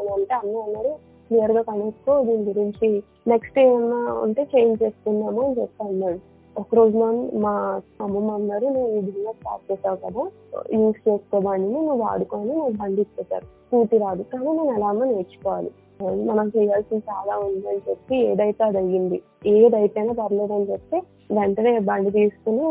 అని 0.00 0.08
అంటే 0.08 0.34
అన్నయ్య 0.34 0.62
అన్నాడు 0.62 0.88
క్లియర్గా 1.28 1.62
కనుక్కో 1.62 2.24
దీని 2.24 2.44
గురించి 2.44 3.02
నెక్స్ట్ 3.28 3.58
ఏమన్నా 3.58 3.96
ఉంటే 3.96 4.48
చేంజ్ 4.56 4.82
చేసుకుందాము 4.82 5.42
అని 5.42 5.60
చెప్పి 5.60 5.84
అన్నాడు. 5.84 6.18
ఒక 6.60 6.66
రోజు 6.74 6.98
మా 6.98 7.12
మా 7.34 7.80
అమ్మమ్మ 8.00 8.30
అన్నారు 8.30 8.64
నువ్వు 8.64 8.88
ఈ 8.88 9.00
బిజినెస్ 9.00 9.38
స్టార్ట్ 9.38 9.72
చేసావు 9.72 9.96
కదా 9.96 10.30
యూస్ 10.72 11.08
చేసుకోమని 11.08 11.72
నువ్వు 11.72 11.96
వాడుకొని 11.96 12.52
నువ్వు 12.52 12.70
బండి 12.70 13.00
ఇచ్చేసారు. 13.00 13.44
స్కూటీ 13.44 13.98
రాదు. 13.98 14.22
కానీ 14.22 14.48
నేను 14.48 14.72
ఎలా 14.72 14.92
నేర్చుకోవాలి. 14.92 15.70
మనం 16.02 16.52
చేయాల్సింది 16.56 17.02
చాలా 17.10 17.38
ఉంది 17.38 17.68
అని 17.68 17.82
చెప్పి 17.90 18.16
ఏదైతే 18.16 18.64
అది 18.64 18.78
అయ్యింది 18.78 19.22
ఏదైతేనే 19.46 20.12
పర్లేదు 20.12 20.52
అని 20.52 20.72
చెప్పి 20.72 20.98
వెంటనే 21.32 21.78
బండి 21.78 22.10
తీసుకుని 22.10 22.66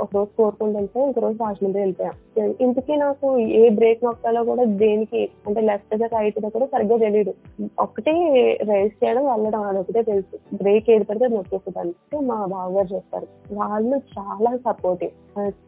ఒక 0.00 0.08
రోజు 0.14 0.36
కోరుకుంటూ 0.36 0.74
వెళ్ళిపోయి 0.74 1.06
ఇంకో 1.06 1.20
రోజు 1.20 1.36
రాజమండ్రి 1.42 1.80
వెళ్ళిపోయాం. 1.80 2.14
ఇంతకీ 2.60 2.96
నాకు 2.96 3.38
ఏ 3.38 3.68
బ్రేక్ 3.68 4.04
నొక్కాలో 4.04 4.44
కూడా 4.44 4.64
దేనికి 4.64 5.30
అంటే 5.46 5.60
లెఫ్ట్గా 5.60 6.06
రైట్ 6.12 6.40
దా 6.40 6.48
కూడా 6.48 6.66
సరిగ్గా 6.66 6.96
తెలియదు 6.96 7.34
ఒకటి 7.78 8.14
రైస్ 8.62 9.04
చేయడం 9.04 9.24
వెళ్ళడం 9.26 9.62
అదొకటే 9.62 10.02
తెలుసు. 10.02 10.36
బ్రేక్ 10.54 10.90
ఏది 10.90 11.04
పడితే 11.04 11.24
అది 11.24 11.34
నొక్కేసేదాన్ని 11.34 11.94
అంటే 12.04 12.26
మా 12.26 12.46
బావగారు 12.46 12.94
చెప్పారు. 12.94 13.28
వాళ్ళు 13.52 13.96
చాలా 14.18 14.56
సపోర్టివ్ 14.56 15.12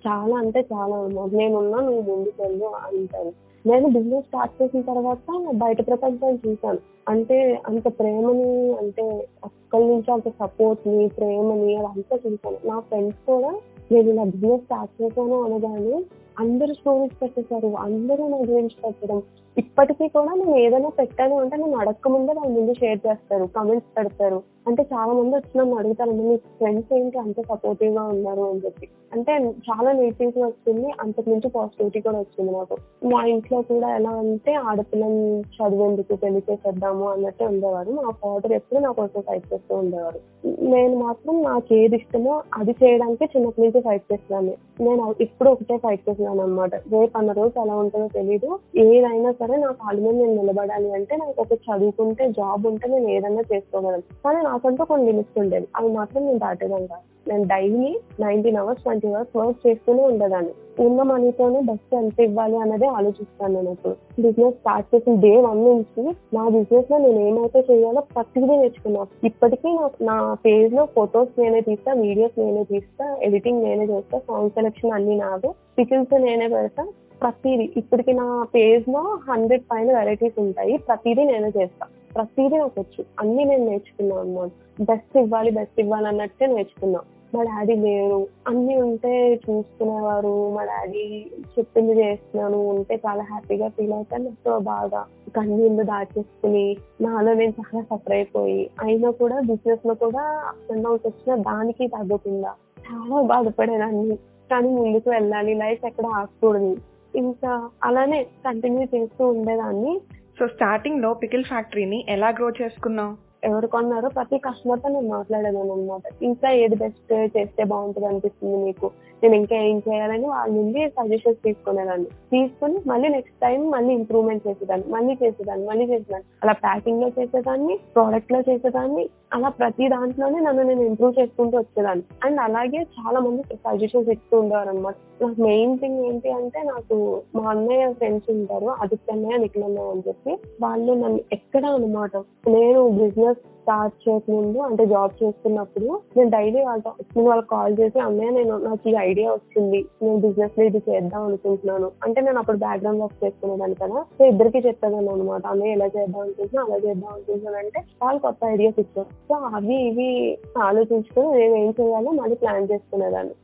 చాలా 0.07 0.37
అంటే 0.37 0.67
చాలా. 0.73 0.97
ఉన్నారు 0.99 1.37
నేనున్నా 1.37 1.81
నువ్వు 1.81 2.17
ముందుకు 2.17 2.43
వెళ్ళు 2.43 2.65
అంటారు. 2.65 3.33
నేను 3.67 3.89
బిజినెస్ 3.89 4.27
స్టార్ట్ 4.27 4.63
చేసిన 4.63 4.81
తర్వాత 4.81 5.53
బయట 5.55 5.87
ప్రపంచాన్ని 5.87 6.51
చూశాను. 6.51 6.79
అంటే 7.09 7.63
అంత 7.67 7.89
ప్రేమని 7.99 8.73
అంటే 8.73 9.29
అక్కడి 9.45 9.85
నుంచి 9.85 10.13
అంత 10.13 10.29
సపోర్ట్ని 10.29 11.09
ప్రేమని 11.09 11.77
అదంతా 11.77 12.19
చూశాను. 12.27 12.69
నా 12.69 12.81
ఫ్రెండ్స్ 12.81 13.19
కూడా 13.27 13.61
నేను 13.93 14.11
ఇలా 14.11 14.25
బిజినెస్ 14.25 14.63
స్టార్ట్ 14.63 15.03
చేశాను 15.03 15.43
అనగానే 15.43 16.05
అందరూ 16.39 16.75
స్టోరీస్ 16.75 17.23
పెట్టేశారు. 17.23 17.69
అందరూ 17.69 18.29
నా 18.29 18.37
గురించి 18.37 18.77
పెట్టడం. 18.85 19.23
ఇప్పటికీ 19.59 20.09
కూడా 20.09 20.35
నేను 20.35 20.57
ఏదైనా 20.57 20.89
పెట్టాను 20.89 21.37
అంటే 21.37 21.57
నేను 21.57 21.77
అడగక 21.77 22.09
ముందే 22.09 22.33
వాళ్ళ 22.33 22.53
ముందు 22.57 22.73
షేర్ 22.73 23.01
చేస్తారు 23.07 23.49
కమెంట్స్ 23.57 23.99
పెడతారు. 23.99 24.43
అంటే 24.69 24.83
చాలా 24.83 25.13
మంది 25.13 25.37
వచ్చి 25.37 25.59
నన్ను 25.59 25.77
అడుగుతారు 25.77 26.11
మీ 26.11 26.37
ఫ్రెండ్స్ 26.37 26.95
ఏంటి? 26.95 27.19
అంత 27.19 27.41
సపోర్టివ్గా 27.41 28.03
ఉన్నారు 28.03 28.41
అని 28.41 28.61
చెప్పి. 28.65 28.89
అంటే 29.13 29.33
చాలా 29.39 29.93
నెగిటివిటీ 29.93 30.43
వచ్చింది 30.43 30.93
అంతకు 31.01 31.31
మించి 31.31 31.49
పాజిటివిటీ 31.49 32.01
కూడా 32.01 32.19
వచ్చింది 32.19 32.53
నాకు. 32.53 32.77
మా 33.07 33.25
ఇంట్లో 33.25 33.63
కూడా 33.63 33.97
ఎలా 33.97 34.11
అంటే 34.11 34.55
ఆడపిల్లని 34.55 35.41
చదివేందుకు 35.41 36.15
పెళ్ళి 36.15 36.43
చేసేద్దాము 36.51 37.09
అన్నట్టే 37.09 37.47
ఉండేవారు. 37.47 37.91
మా 37.91 38.11
ఫాదర్ 38.11 38.53
ఎప్పుడు 38.53 38.81
నా 38.81 38.91
కోసం 38.91 39.21
ఫైట్ 39.21 39.55
చేస్తూ 39.55 39.75
ఉండేవారు. 39.75 40.21
నేను 40.47 40.99
మాత్రం 40.99 41.43
నాకు 41.43 41.75
ఏది 41.75 41.97
ఇష్టమో 41.97 42.43
అది 42.55 42.71
చేయడానికి 42.71 43.25
చిన్నప్పటి 43.25 43.67
నుంచి 43.67 43.81
ఫైట్ 43.81 44.13
చేస్తున్నాను. 44.13 44.53
నేను 44.81 45.15
ఇప్పుడు 45.21 45.51
ఒకటే 45.51 45.77
ఫైట్ 45.77 46.11
చేస్తున్నాను 46.11 46.43
అనమాట 46.43 46.75
రేపు 46.75 47.19
అన్న 47.19 47.33
రోజు 47.33 47.61
ఎలా 47.61 47.77
ఉంటుందో 47.77 48.09
తెలియదు 48.09 48.59
ఏదైనా 48.77 49.33
సరే 49.33 49.46
నా 49.55 49.73
కాళ్ళ 49.73 50.01
మీద 50.01 50.15
నేను 50.15 50.35
నిలబడాలి 50.35 50.93
అంటే 50.93 51.17
నాకు 51.17 51.35
ఒక 51.41 51.53
చదువుకుంటే 51.53 52.29
జాబ్ 52.29 52.67
ఉంటే 52.67 52.89
నేను 52.89 53.09
ఏదైనా 53.09 53.43
చేసుకోగలను. 53.55 54.01
కానీ 54.01 54.43
నాకంటూ 54.43 54.85
కొన్ని 54.85 55.07
లిమిట్స్ 55.07 55.39
ఉండేవి. 55.39 55.67
అవి 55.77 55.93
మాత్రం 55.93 56.27
నేను 56.27 56.39
దాటేదాన్ని 56.39 56.89
కాదు. 56.89 57.31
నేను 57.31 57.45
daily 57.45 58.01
nineteen 58.21 58.57
hours 58.57 58.83
twenty 58.83 59.09
hours 59.09 59.37
work 59.37 59.67
చేస్తూనే 59.67 60.03
ఉండేదాన్ని. 60.03 60.51
ఉన్న 60.87 61.03
మనీతోనే 61.03 61.61
బెస్ట్ 61.61 61.95
ఎంత 61.95 62.21
ఇవ్వాలి 62.21 62.57
అనేది 62.57 62.87
ఆలోచిస్తాను 62.87 63.55
నేను 63.55 63.71
ఇప్పుడు. 63.71 64.23
బిజినెస్ 64.23 64.55
స్టార్ట్ 64.55 64.95
చేసిన 64.95 65.21
డే 65.21 65.41
వన్ 65.41 65.65
నుంచి 65.65 66.17
నా 66.35 66.49
బిజినెస్లో 66.49 66.99
నేను 66.99 67.21
ఏమైతే 67.21 67.65
చేయాలో 67.71 68.01
ప్రతిదీ 68.01 68.57
నేర్చుకున్నాను 68.57 69.27
ఇప్పటికీ 69.27 69.79
నా 70.01 70.37
పేజ్లో 70.47 70.85
ఫొటోస్ 70.85 71.41
నేనే 71.41 71.61
తీస్తా 71.61 71.93
వీడియోస్ 71.93 72.41
నేనే 72.41 72.65
తీస్తా 72.65 73.17
ఎడిటింగ్ 73.23 73.63
నేనే 73.63 73.85
చేస్తా 73.85 74.19
సాంగ్ 74.19 74.51
సెలెక్షన్ 74.51 74.93
అన్ని 74.93 75.17
నాదే. 75.17 75.49
పికిల్స్ 75.79 76.21
నేనే 76.21 76.49
పెడతా. 76.49 76.87
ప్రతిదీ. 77.23 77.73
ఇప్పటికి 77.77 78.13
నా 78.13 78.47
పేజ్లో 78.55 79.19
హండ్రెడ్ 79.31 79.63
పైన 79.73 79.99
వెరైటీస్ 79.99 80.41
ఉంటాయి. 80.41 80.77
ప్రతిదీ 80.77 81.25
నేనే 81.25 81.49
చేస్తా. 81.49 81.87
ప్రతిదీ 82.15 82.57
నాకు 82.57 82.81
వచ్చు. 82.81 83.05
అన్ని 83.21 83.45
నేను 83.45 83.65
నేర్చుకున్నాను 83.65 84.21
అనమాట 84.21 84.51
బెస్ట్ 84.81 85.19
ఇవ్వాలి 85.19 85.51
బెస్ట్ 85.51 85.81
ఇవ్వాలి 85.81 86.09
అన్నట్టే 86.09 86.47
నేర్చుకున్నా. 86.47 87.01
మా 87.35 87.43
డాడీ 87.43 87.75
లేరు. 87.75 88.27
అన్ని 88.49 88.77
ఉంటే 88.77 89.35
చూసుకునేవారు. 89.35 90.51
మా 90.51 90.65
డాడీ 90.65 91.27
చెప్పింది 91.59 91.93
చేస్తున్నాను. 91.93 92.69
ఉంటే 92.69 93.01
చాలా 93.07 93.23
హ్యాపీగా 93.23 93.69
ఫీల్ 93.69 93.93
అవుతాను. 93.93 94.31
సో 94.31 94.59
బాగా 94.59 95.05
కన్నీళ్ళు 95.37 95.83
దాచేసుకుని 95.83 96.77
నాలో 97.01 97.35
నేను 97.35 97.55
చాలా 97.61 97.83
సఫర్ 97.83 98.13
అయిపోయి 98.13 98.71
అయినా 98.81 99.11
కూడా 99.11 99.41
బిజినెస్లో 99.41 99.95
కూడా 99.95 100.45
అప్ 100.49 100.87
వచ్చిన 100.87 101.35
దానికి 101.35 101.87
తగ్గకుండా 101.87 102.55
చాలా 102.93 103.23
బాధపడేదాన్ని. 103.23 104.17
కానీ 104.51 104.69
ముందుకు 104.69 105.11
వెళ్ళాలి. 105.11 105.55
లైఫ్ 105.55 105.87
ఎక్కడ 105.87 106.07
ఆగకూడదు. 106.07 106.77
ఇంకా 107.17 107.71
అలానే 107.85 108.25
కంటిన్యూ 108.25 108.87
చేస్తూ 108.95 109.29
ఉండేదాన్ని. 109.29 110.01
సో 110.39 110.49
స్టార్టింగ్లో 110.49 111.15
పికిల్ 111.15 111.45
ఫ్యాక్టరీని 111.45 112.07
ఎలా 112.09 112.29
గ్రో 112.29 112.51
చేసుకున్నావు? 112.51 113.26
ఎవరు 113.47 113.67
కొన్నారో 113.67 114.09
ప్రతి 114.09 114.39
కస్టమర్తో 114.39 114.89
నేను 114.89 115.09
మాట్లాడేదాను 115.09 115.73
అనమాట 115.73 116.03
ఇంకా 116.23 116.51
ఏది 116.51 116.77
బెస్ట్ 116.77 117.13
చేస్తే 117.37 117.65
బాగుంటుంది 117.65 118.07
అనిపిస్తుంది 118.07 118.57
మీకు? 118.65 118.91
నేను 119.23 119.35
ఇంకా 119.35 119.57
ఏం 119.57 119.83
చేయాలని 119.89 120.27
వాళ్ళ 120.27 120.55
నుండి 120.55 120.89
సజెషన్స్ 120.89 121.43
తీసుకునేదాన్ని. 121.45 122.07
తీసుకుని 122.07 122.79
మళ్ళీ 122.87 123.09
నెక్స్ట్ 123.09 123.41
టైం 123.43 123.71
మళ్ళీ 123.71 123.95
ఇంప్రూవ్మెంట్ 123.95 124.49
చేసేదాన్ని. 124.49 124.93
మళ్ళీ 124.93 125.15
చేసేదాన్ని. 125.23 125.67
మళ్ళీ 125.67 125.85
చేసేదాన్ని. 125.85 126.29
అలా 126.43 126.53
ప్యాకింగ్లో 126.53 127.09
చేసేదాన్ని 127.19 127.79
ప్రోడక్ట్లో 127.95 128.41
చేసేదాన్ని. 128.41 129.09
అలా 129.33 129.49
ప్రతి 129.49 129.89
దాంట్లోనే 129.89 130.41
నన్ను 130.41 130.63
నేను 130.63 130.83
ఇంప్రూవ్ 130.83 131.15
చేసుకుంటూ 131.19 131.59
వచ్చేదాన్ని. 131.59 132.05
అండ్ 132.25 132.41
అలాగే 132.41 132.81
చాలా 132.99 133.21
మంది 133.21 133.43
సజెషన్స్ 133.55 134.11
ఇస్తూ 134.11 134.41
ఉండేవారు 134.41 134.69
అనమాట 134.69 134.95
నాకు 135.23 135.43
మెయిన్ 135.43 135.79
థింగ్ 135.79 136.05
ఏంటి 136.05 136.31
అంటే 136.31 136.63
నాకు 136.63 136.97
మా 137.35 137.51
అన్నయ్య 137.51 137.93
ఫ్రెండ్స్ 137.93 138.31
ఉంటారు 138.31 138.67
ఆదిత్య 138.67 139.13
అన్నయ్య 139.13 139.37
నిఖిల్ 139.37 139.65
అన్నయ్య 139.65 139.91
అని 139.91 140.03
చెప్పి 140.09 140.33
వాళ్ళు 140.63 140.93
నన్ను 140.93 141.21
ఎక్కడ 141.33 141.67
అనమాట 141.67 142.17
నేను 142.49 142.89
బిజినెస్ 142.89 143.36
స్టార్ట్ 143.67 144.09
చేయకముందు 144.09 144.59
అంటే 144.59 144.87
జాబ్ 144.87 145.13
చేస్తున్నప్పుడు 145.23 146.01
నేను 146.17 146.31
డైలీ 146.31 146.61
వాళ్ళతో 146.65 146.91
నేను 147.17 147.29
వాళ్ళకి 147.29 147.49
కాల్ 147.49 147.77
చేసి 147.81 147.99
అన్నయ్య 147.99 148.31
నేను 148.31 148.57
నాకు 148.59 148.89
ఈ 148.89 148.95
ఐడియా 148.99 149.29
వచ్చింది 149.33 149.87
నేను 150.03 150.19
బిజినెస్లో 150.19 150.65
ఇది 150.65 150.81
చేద్దాం 150.89 151.23
అనుకుంటున్నాను. 151.23 151.91
అంటే 152.05 152.21
నేను 152.21 152.39
అప్పుడు 152.39 152.57
బ్యాక్గ్రౌండ్ 152.57 153.03
వర్క్ 153.03 153.25
చేసుకునేదాన్ని 153.25 153.77
కదా. 153.83 154.03
సో 154.19 154.25
ఇద్దరికి 154.25 154.59
చెప్పేదాన్ని 154.69 155.11
అనమాట 155.13 155.47
అన్నయ్య 155.47 155.73
ఎలా 155.73 155.87
చేద్దాం 155.87 156.21
అనుకుంటున్నా 156.21 156.63
అలా 156.63 156.77
చేద్దాం 156.77 157.11
అనుకుంటున్నాను 157.13 157.57
అంటే 157.57 157.83
వాళ్ళు 158.03 158.21
కొత్త 158.21 158.45
ఐడియాస్ 158.45 158.81
ఇచ్చారు 158.81 159.09
సో 159.29 159.35
అవి 159.35 159.79
ఇవి 159.89 160.39
ఆలోచించుకొని 160.59 161.39
నేను 161.41 161.57
ఏం 161.57 161.75
చేయాలో 161.81 162.11
మళ్ళీ 162.11 162.37
ప్లాన్ 162.37 162.69
చేసుకునేదాన్ని. 162.73 163.35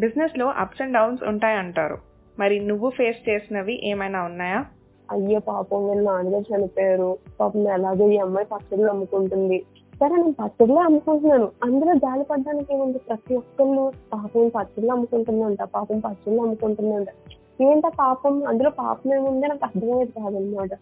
బిజినెస్లో 0.00 0.46
అప్స్ 0.46 0.82
అండ్ 0.82 0.94
డౌన్స్ 0.94 1.22
ఉంటాయంటారు. 1.22 1.98
మరి 2.38 2.60
నువ్వు 2.60 2.90
ఫేస్ 2.90 3.28
చేసినవి 3.28 3.74
ఏమైనా 3.88 4.22
ఉన్నాయా? 4.22 4.64
అయ్యో 5.10 5.40
పాపం 5.40 5.88
వీళ్ళ 5.88 6.10
నాన్నగారు 6.10 6.54
చనిపోయారు. 6.54 7.18
పాపం 7.40 7.68
ఎలాగో 7.68 8.10
ఈ 8.10 8.16
అమ్మాయి 8.16 8.46
పచ్చళ్ళు 8.46 8.90
అమ్ముకుంటుంది. 8.90 9.64
సరే 10.00 10.16
నేను 10.16 10.34
పచ్చడిలో 10.44 10.80
అమ్ముకుంటున్నాను. 10.80 11.48
అందులో 11.64 11.94
జాలి 11.94 12.24
పడ్డానికి 12.24 12.74
ఏముంది? 12.74 12.98
ప్రతి 12.98 13.36
ఒక్కళ్ళు 13.36 13.92
పాపం 14.12 14.48
పచ్చళ్ళు 14.48 14.92
అమ్ముకుంటుందంట 14.92 15.62
పాపం 15.62 15.98
పచ్చళ్ళు 15.98 16.42
అమ్ముకుంటుందంట 16.42 17.06
ఏంట 17.62 17.82
పాపం? 17.86 18.46
అందులో 18.46 18.70
పాపం 18.70 19.14
ఏముంది? 19.14 19.48
నాకు 19.48 19.64
అర్థమయ్యేది 19.64 20.12
కాదనమాట. 20.12 20.72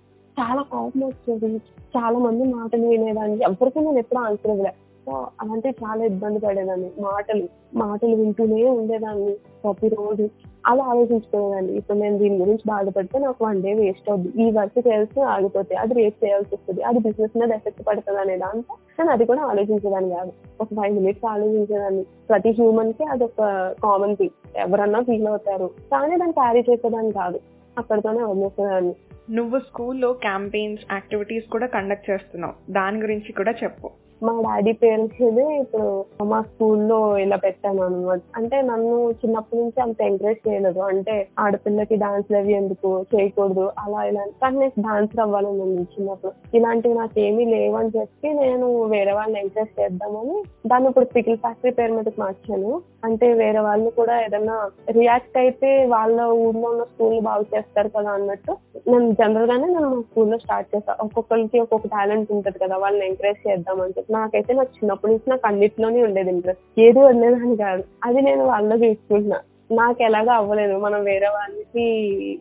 చాలా 0.41 0.62
కోపం 0.62 1.05
వచ్చేది. 1.05 1.57
చాలా 1.97 2.19
మంది 2.19 2.45
మాటలు 2.45 2.87
వినేదాన్ని. 2.87 3.39
ఎవరికి 3.43 3.81
నేను 3.81 3.99
ఎప్పుడు 3.99 4.21
ఆన్సర్ 4.21 4.50
ఇవ్వలేదు 4.50 4.90
సో 5.07 5.28
అంటే 5.52 5.71
చాలా 5.71 6.04
ఇబ్బంది 6.04 6.40
పడేదాన్ని. 6.40 6.90
మాటలు 7.00 7.49
మాటలు 7.75 8.16
వింటూనే 8.16 8.64
ఉండేదాన్ని 8.64 9.33
ప్రతిరోజు. 9.35 10.28
అలా 10.66 10.85
ఆలోచించుకునేదాన్ని. 10.85 11.73
ఇప్పుడు 11.73 11.99
నేను 11.99 12.19
దీని 12.19 12.37
గురించి 12.38 12.59
బాధపడితే 12.66 13.19
నాకు 13.19 13.45
వన్ 13.45 13.62
డే 13.62 13.75
వేస్ట్ 13.75 14.11
అవుద్ది. 14.11 14.42
ఈ 14.42 14.50
వర్క్ 14.50 14.88
చేయాల్సి 14.88 15.21
ఆగిపోతే 15.21 15.75
అది 15.75 15.95
రేపు 15.95 16.25
చేయాల్సి 16.25 16.54
వస్తుంది. 16.54 16.83
అది 16.83 16.99
బిజినెస్ 16.99 17.38
మీద 17.38 17.50
ఎఫెక్ట్ 17.50 17.87
పడుతుంది 17.87 18.21
అనే 18.21 18.37
దాంతో 18.37 18.76
నేను 18.99 19.11
అది 19.11 19.25
కూడా 19.25 19.42
ఆలోచించేదాన్ని 19.42 20.11
కాదు. 20.11 20.33
ఒక 20.61 20.69
ఫైవ్ 20.69 20.95
మినిట్స్ 20.95 21.25
ఆలోచించేదాన్ని. 21.25 22.02
ప్రతి 22.02 22.50
హ్యూమన్కి 22.50 23.04
అది 23.04 23.25
ఒక 23.25 23.75
కామన్ 23.83 24.16
థింగ్ 24.16 24.59
ఎవరన్నా 24.59 25.00
ఫీల్ 25.00 25.26
అవుతారు. 25.26 25.71
కానీ 25.92 26.16
దాన్ని 26.16 26.33
క్యారీ 26.33 26.64
చేసేదాన్ని 26.71 27.12
కాదు. 27.12 27.40
అక్కడితోనే 27.78 28.23
వదిలేసేదాన్ని. 28.23 28.95
నువ్వు 29.30 29.59
స్కూల్లో 29.59 30.12
క్యాంపెయిన్స్ 30.12 30.83
యాక్టివిటీస్ 30.92 31.50
కూడా 31.50 31.66
కండక్ట్ 31.66 32.11
చేస్తున్నావు. 32.11 32.73
దాని 32.73 33.02
గురించి 33.02 33.33
కూడా 33.33 33.52
చెప్పు. 33.52 33.90
మా 34.27 34.33
డాడీ 34.47 34.73
పేరెంట్స్ 34.81 35.21
ఇప్పుడు 35.61 35.87
మా 36.31 36.39
స్కూల్లో 36.49 36.99
ఇలా 37.25 37.37
పెట్టాను 37.45 37.81
అనమాట 37.85 38.21
అంటే 38.39 38.57
నన్ను 38.71 38.97
చిన్నప్పటి 39.21 39.61
నుంచి 39.61 39.79
అంత 39.85 40.00
ఎంకరేజ్ 40.09 40.41
చేయలేదు. 40.49 40.81
అంటే 40.91 41.15
ఆడపిల్లకి 41.45 41.97
డాన్స్ 42.05 42.33
అవి 42.41 42.53
ఎందుకు 42.61 42.91
చేయకూడదు 43.12 43.65
అలా 43.85 44.03
ఇలా 44.11 44.25
కానీ 44.43 44.59
నేను 44.62 44.83
డాన్స్ 44.87 45.17
అవ్వాలని 45.25 45.62
ఉంది 45.67 45.85
చిన్నప్పుడు. 45.95 46.33
ఇలాంటివి 46.59 46.95
నాకు 47.00 47.19
ఏమీ 47.27 47.47
లేవని 47.55 47.93
చెప్పి 47.99 48.31
నేను 48.43 48.69
వేరే 48.95 49.15
వాళ్ళని 49.19 49.41
ఎంకరేజ్ 49.45 49.75
చేద్దామని 49.81 50.37
దాన్ని 50.73 50.89
ఇప్పుడు 50.91 51.09
పికిల్ 51.17 51.41
ఫ్యాక్టరీ 51.45 51.73
పేరు 51.81 51.95
మీదకి 51.99 52.21
మార్చాను. 52.25 52.73
అంటే 53.09 53.27
వేరే 53.43 53.61
వాళ్ళు 53.69 53.91
కూడా 53.99 54.15
ఏదైనా 54.25 54.57
రియాక్ట్ 54.99 55.37
అయితే 55.43 55.71
వాళ్ళ 55.95 56.21
ఊర్లో 56.45 56.67
ఉన్న 56.73 56.83
స్కూల్ 56.93 57.19
బాగు 57.29 57.45
చేస్తారు 57.55 57.91
కదా 57.97 58.11
అన్నట్టు 58.19 58.53
నేను 58.91 59.07
జనరల్ 59.21 59.49
గానే 59.50 59.67
నేను 59.77 59.91
స్కూల్లో 60.03 60.37
స్టార్ట్ 60.45 60.69
చేస్తాను 60.75 61.03
ఒక్కొక్కరికి 61.07 61.59
ఒక్కొక్క 61.65 61.89
టాలెంట్ 61.97 62.33
ఉంటది 62.37 62.59
కదా 62.65 62.77
వాళ్ళని 62.85 63.05
ఎంకరేజ్ 63.09 63.41
చేద్దామని 63.49 63.95
చెప్పి 63.97 64.10
నాకైతే 64.11 64.55
నాకు 64.55 64.69
చిన్నప్పటి 64.76 65.12
నుంచి 65.12 65.31
నాకు 65.31 65.47
అన్నిట్లోనే 65.47 66.02
ఉండేది 66.02 66.31
ఇంట్రెస్ట్ 66.31 66.81
ఏది 66.81 66.99
వదిలేదని 66.99 67.57
కాదు. 67.57 67.85
అది 68.05 68.21
నేను 68.21 68.45
వాళ్ళలో 68.45 68.87
చూసుకుంటున్నా 68.87 69.40
నాకు 69.73 70.02
ఎలాగో 70.02 70.31
అవ్వలేదు. 70.31 70.79
మనం 70.79 71.05
వేరే 71.05 71.26
వాళ్ళకి 71.26 71.85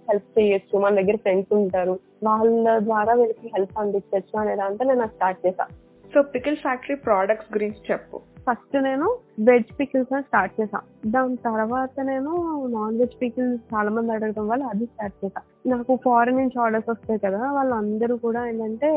హెల్ప్ 0.09 0.39
చేయొచ్చు. 0.39 0.79
మన 0.79 0.95
దగ్గర 0.95 1.15
ఫ్రెండ్స్ 1.15 1.53
ఉంటారు. 1.53 1.99
వాళ్ళ 2.23 2.79
ద్వారా 2.79 3.13
వీళ్ళకి 3.13 3.47
హెల్ప్ 3.47 3.79
అందించవచ్చు 3.79 4.39
అనే 4.39 4.55
దాంతో 4.55 4.85
నేను 4.85 5.07
స్టార్ట్ 5.07 5.47
చేశాను 5.47 5.89
సో 6.13 6.21
పికిల్ 6.21 6.55
ఫ్యాక్టరీ 6.55 6.95
ప్రోడక్ట్స్ 6.95 7.53
గురించి 7.53 7.77
చెప్పు. 7.91 8.21
ఫస్ట్ 8.50 8.75
నేను 8.86 9.08
వెజ్ 9.48 9.72
పికిల్స్ 9.79 10.13
స్టార్ట్ 10.27 10.53
చేసా 10.60 10.79
దాని 11.13 11.36
తర్వాత 11.48 11.94
నేను 12.10 12.32
నాన్ 12.75 12.98
వెజ్ 13.01 13.15
పికిల్స్ 13.22 13.60
చాలా 13.72 13.89
మంది 13.96 14.12
అడగడం 14.15 14.46
వల్ల 14.51 14.63
అది 14.74 14.86
స్టార్ట్ 14.91 15.18
చేసా 15.24 15.41
నాకు 15.72 15.94
ఫారెన్ 16.06 16.39
నుంచి 16.41 16.58
ఆర్డర్స్ 16.63 16.89
వస్తాయి 16.91 17.20
కదా 17.25 17.41
వాళ్ళందరూ 17.58 18.15
కూడా 18.25 18.41
ఏంటంటే 18.50 18.89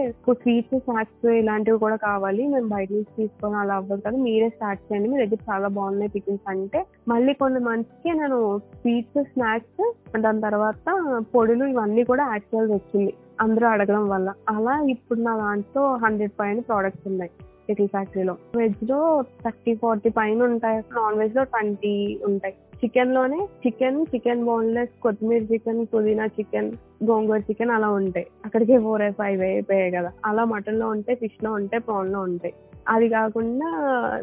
స్వీట్స్ 0.43 0.77
స్నాక్స్ 0.87 1.27
ఇలాంటివి 1.41 1.79
కూడా 1.85 1.97
కావాలి 2.07 2.43
మేము 2.55 2.69
బయట 2.75 2.89
నుంచి 2.97 3.13
తీసుకొని 3.17 3.59
అలా 3.63 3.77
అవ్వదు 3.81 4.03
కదా 4.07 4.19
మీరే 4.27 4.49
స్టార్ట్ 4.57 4.85
చేయండి 4.87 5.11
మీ 5.13 5.19
దగ్గర 5.23 5.41
చాలా 5.51 5.71
బాగున్నాయి 5.79 6.15
పికిల్స్ 6.17 6.49
అంటే. 6.55 6.81
మళ్ళీ 7.13 7.35
కొన్ని 7.43 7.63
మంత్స్కి 7.69 8.13
నేను 8.23 8.41
స్వీట్స్ 8.81 9.23
స్నాక్స్ 9.33 9.85
దాని 10.27 10.43
తర్వాత 10.49 10.97
పొడులు 11.35 11.67
ఇవన్నీ 11.75 12.05
కూడా 12.13 12.27
యాడ్ 12.33 12.49
చేయాల్సి 12.51 12.75
వచ్చింది 12.79 13.13
అందరూ 13.41 13.67
అడగడం 13.75 14.05
వల్ల. 14.09 14.29
అలా 14.57 14.77
ఇప్పుడు 14.97 15.21
నా 15.29 15.35
దాంట్లో 15.45 15.85
హండ్రెడ్ 16.05 16.37
పైన 16.41 16.61
ప్రోడక్ట్స్ 16.71 17.09
ఉన్నాయి. 17.13 17.33
పికిల్ 17.69 17.89
ఫ్యాక్టరీలో. 17.89 18.37
వెజ్లో 18.57 19.25
థర్టీ 19.45 19.75
ఫార్టీ 19.75 20.11
పైన 20.11 20.43
ఉంటాయి. 20.43 20.79
నాన్ 20.79 21.19
వెజ్లో 21.19 21.45
ట్వంటీ 21.45 22.21
ఉంటాయి. 22.25 22.55
చికెన్లోనే 22.85 23.49
చికెన్ 23.67 24.07
చికెన్ 24.15 24.45
బోన్లెస్ 24.45 25.01
కొత్తిమీర 25.03 25.43
చికెన్ 25.43 25.87
పుదీనా 25.95 26.27
చికెన్ 26.27 26.73
గోంగూర 27.05 27.39
చికెన్ 27.39 27.71
అలా 27.71 27.91
ఉంటాయి. 27.91 28.27
అక్కడికి 28.45 28.79
ఫోర్ 28.79 29.13
ఫైవ్ 29.13 29.43
అయిపోయాయి 29.43 29.91
కదా. 29.91 30.13
అలా 30.25 30.45
మటన్లో 30.45 30.89
ఉంటాయి 30.89 31.19
ఫిష్లో 31.19 31.53
ఉంటాయి 31.53 31.83
ప్రాన్లో 31.83 32.21
ఉంటాయి. 32.21 32.55
అది 32.89 33.09
కాకుండా 33.09 33.71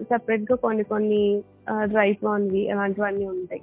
సెపరేట్గా 0.01 0.55
కొన్ని 0.55 0.83
కొన్ని 0.83 1.43
డ్రై 1.83 2.13
ప్రాన్వి 2.13 2.69
అలాంటివన్నీ 2.69 3.25
ఉంటాయి. 3.25 3.61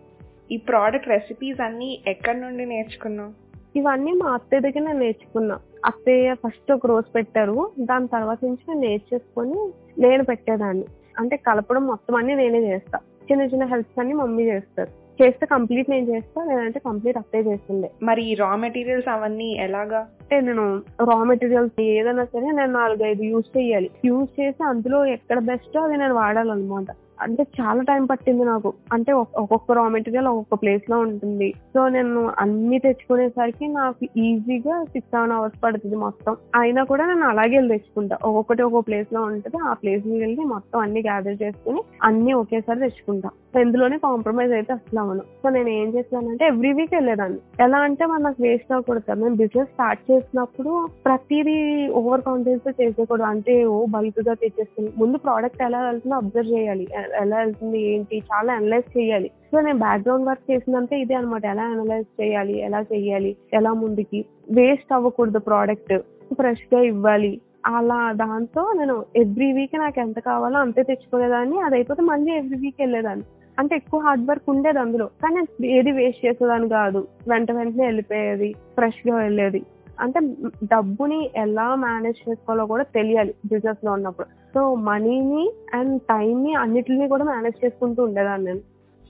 ఈ 0.53 0.57
ప్రోడక్ట్ 0.57 1.09
రెసిపీస్ 1.09 1.61
అన్ని 1.61 1.99
ఎక్కడి 2.07 2.41
నుండి 2.41 2.65
నేర్చుకున్నావు? 2.65 3.47
ఇవన్నీ 3.79 4.13
మా 4.13 4.31
అత్తయ్య 4.31 4.61
దగ్గర 4.61 4.87
నేను 4.87 4.99
నేర్చుకున్నా. 4.99 5.59
అత్తయ్య 5.87 6.35
ఫస్ట్ 6.35 6.73
ఒక 6.73 6.87
రోజు 6.87 7.13
పెట్టారు. 7.13 7.71
దాని 7.81 8.09
తర్వాత 8.09 8.39
నుంచి 8.45 8.65
నేను 8.69 8.81
నేర్చేసుకొని 8.81 9.73
నేను 9.99 10.25
పెట్టేదాన్ని. 10.25 10.85
అంటే 11.19 11.37
కలపడం 11.37 11.87
మొత్తం 11.87 12.15
అన్ని 12.15 12.35
నేనే 12.35 12.61
చేస్తా. 12.61 12.99
చిన్న 12.99 13.43
చిన్న 13.43 13.65
హెల్ప్స్ 13.65 14.01
అన్ని 14.01 14.15
మమ్మీ 14.15 14.43
చేస్తారు. 14.43 15.23
చేస్తే 15.23 15.47
కంప్లీట్ 15.47 15.91
నేను 15.91 16.07
చేస్తా 16.07 16.45
లేదంటే 16.45 16.79
కంప్లీట్ 16.79 17.17
అత్తయ్య 17.17 17.45
చేస్తుండే. 17.45 17.91
మరి 18.03 18.35
రా 18.35 18.57
మెటీరియల్స్ 18.57 19.09
అవన్నీ 19.09 19.53
ఎలాగా? 19.53 19.99
అంటే 19.99 20.41
నేను 20.41 20.83
రా 21.05 21.25
మెటీరియల్స్ 21.25 21.81
ఏదైనా 21.81 22.25
సరే 22.25 22.51
నేను 22.51 22.73
నాలుగైదు 22.73 23.23
యూజ్ 23.23 23.59
చేయాలి. 23.59 23.91
యూజ్ 24.05 24.41
చేసి 24.41 24.65
అందులో 24.65 25.05
ఎక్కడ 25.05 25.39
బెస్ట్ 25.39 25.77
అది 25.77 25.97
నేను 25.97 26.15
వాడాలన్నమాట. 26.15 26.87
అంటే 27.23 27.47
చాలా 27.61 27.83
టైం 27.83 28.07
పట్టింది 28.07 28.45
నాకు. 28.45 28.73
అంటే 28.93 29.13
ఒక్కొక్క 29.13 29.73
రా 29.73 29.89
మెటీరియల్ 29.89 30.27
ఒక్కొక్క 30.27 30.63
ప్లేస్లో 30.63 30.99
ఉంటుంది. 30.99 31.55
సో 31.75 31.89
నేను 31.89 32.33
అన్ని 32.39 32.79
తెచ్చుకునేసరికి 32.79 33.67
నాకు 33.67 34.07
ఈజీగా 34.17 34.85
సిక్స్ 34.85 35.11
సెవెన్ 35.11 35.33
అవర్స్ 35.33 35.65
పడుతుంది 35.65 35.97
మొత్తం. 35.97 36.37
అయినా 36.55 36.85
కూడా 36.85 37.07
నేను 37.07 37.27
అలాగే 37.27 37.57
వెళ్ళి 37.57 37.79
తెచ్చుకుంటా. 37.79 38.19
ఒక్కొక్కటి 38.25 38.63
ఒక్కొక్క 38.63 38.87
ప్లేస్లో 38.87 39.23
ఉంటుంది. 39.23 39.57
ఆ 39.65 39.73
ప్లేస్కి 39.73 40.19
వెళ్ళి 40.19 40.45
మొత్తం 40.45 40.81
అన్ని 40.81 41.01
గ్యాదర్ 41.01 41.43
చేసుకుని 41.43 41.83
అన్ని 42.03 42.33
ఒకేసారి 42.33 42.81
తెచ్చుకుంటా. 42.81 43.31
ఎందులోనే 43.61 43.99
కాంప్రమైజ్ 43.99 44.53
అయితే 44.53 44.73
అసలు 44.73 45.01
అవను 45.01 45.21
సో 45.21 45.49
నేను 45.49 45.69
ఏం 45.69 45.89
చేస్తానంటే 45.89 46.45
ఎవ్రీ 46.47 46.73
వీక్ 46.73 46.95
వెళ్ళేదాన్ని. 46.95 47.39
ఎలా 47.61 47.79
అంటే 47.79 48.07
మన 48.07 48.21
నాకు 48.21 48.43
వేస్ట్ 48.43 48.73
అవ్వకూడదు 48.73 49.11
మేము 49.11 49.25
నేను 49.25 49.37
బిజినెస్ 49.37 49.69
స్టార్ట్ 49.69 50.11
చేసినప్పుడు 50.11 50.89
ప్రతిదీ 51.05 51.89
ఓవర్ 51.89 52.21
కాన్ఫిడెన్స్తో 52.21 52.71
చేసేయకూడదు. 52.71 53.23
అంటే 53.23 53.65
ఓ 53.65 53.87
బల్క్గా 53.87 54.35
తెచ్చేస్తుంది 54.35 54.93
ముందు 54.99 55.17
ప్రోడక్ట్ 55.17 55.63
ఎలా 55.63 55.81
వెళ్తుందో 55.83 56.17
అబ్జర్వ్ 56.17 56.53
చేయాలి. 56.53 56.89
ఎలా 57.15 57.37
వెళ్తుంది 57.37 57.81
ఏంటి? 57.81 58.19
చాలా 58.19 58.55
అనలైజ్ 58.55 58.99
చేయాలి. 58.99 59.29
సో 59.29 59.61
నేను 59.61 59.79
బ్యాక్గ్రౌండ్ 59.79 60.27
వర్క్ 60.27 60.51
చేసిందంటే 60.51 61.01
ఇదే 61.01 61.15
అనమాట 61.15 61.45
ఎలా 61.45 61.63
అనలైజ్ 61.63 62.23
చేయాలి? 62.23 62.61
ఎలా 62.61 62.81
చేయాలి? 62.81 63.37
ఎలా 63.53 63.73
ముందుకి? 63.73 64.25
వేస్ట్ 64.51 64.93
అవ్వకూడదు 64.93 65.39
ప్రోడక్ట్ 65.39 65.99
ఫ్రెష్గా 66.35 66.81
ఇవ్వాలి. 66.81 67.41
అలా 67.67 68.13
దాంతో 68.13 68.73
నేను 68.73 69.05
ఎవ్రీ 69.17 69.53
వీక్ 69.53 69.79
నాకు 69.79 70.01
ఎంత 70.01 70.19
కావాలో 70.19 70.59
అంతే 70.59 70.83
తెచ్చుకునేదాన్ని. 70.83 71.61
అది 71.61 71.75
అయిపోతే 71.75 72.03
మళ్ళీ 72.03 72.33
ఎవ్రీ 72.33 72.59
వీక్ 72.59 72.77
వెళ్ళేదాన్ని. 72.81 73.25
అంటే 73.59 73.77
ఎక్కువ 73.77 74.01
హార్డ్ 74.01 74.29
వర్క్ 74.29 74.51
ఉండేది 74.51 74.79
అందులో. 74.79 75.07
కానీ 75.07 75.67
ఏది 75.67 75.91
వేస్ట్ 75.93 76.27
చేసేదాన్ని 76.27 76.69
కాదు. 76.69 77.07
వెంట 77.29 77.53
వెంటనే 77.53 77.85
వెళ్ళిపోయేది. 77.85 78.53
ఫ్రెష్గా 78.53 79.17
వెళ్ళేది. 79.17 79.63
అంటే 80.01 80.21
డబ్బుని 80.65 81.31
ఎలా 81.37 81.75
మేనేజ్ 81.75 82.29
చేసుకోవాలో 82.29 82.67
కూడా 82.67 82.83
తెలియాలి 82.83 83.35
బిజినెస్లో 83.47 83.93
ఉన్నప్పుడు. 83.93 84.27
సో 84.55 84.75
మనీని 84.75 85.53
అండ్ 85.75 86.03
టైం 86.03 86.45
ని 86.45 86.55
అన్నిటిని 86.55 87.09
కూడా 87.09 87.25
మేనేజ్ 87.25 87.65
చేసుకుంటూ 87.65 88.03
ఉండేదాన్ని 88.03 88.47
నేను. 88.47 88.61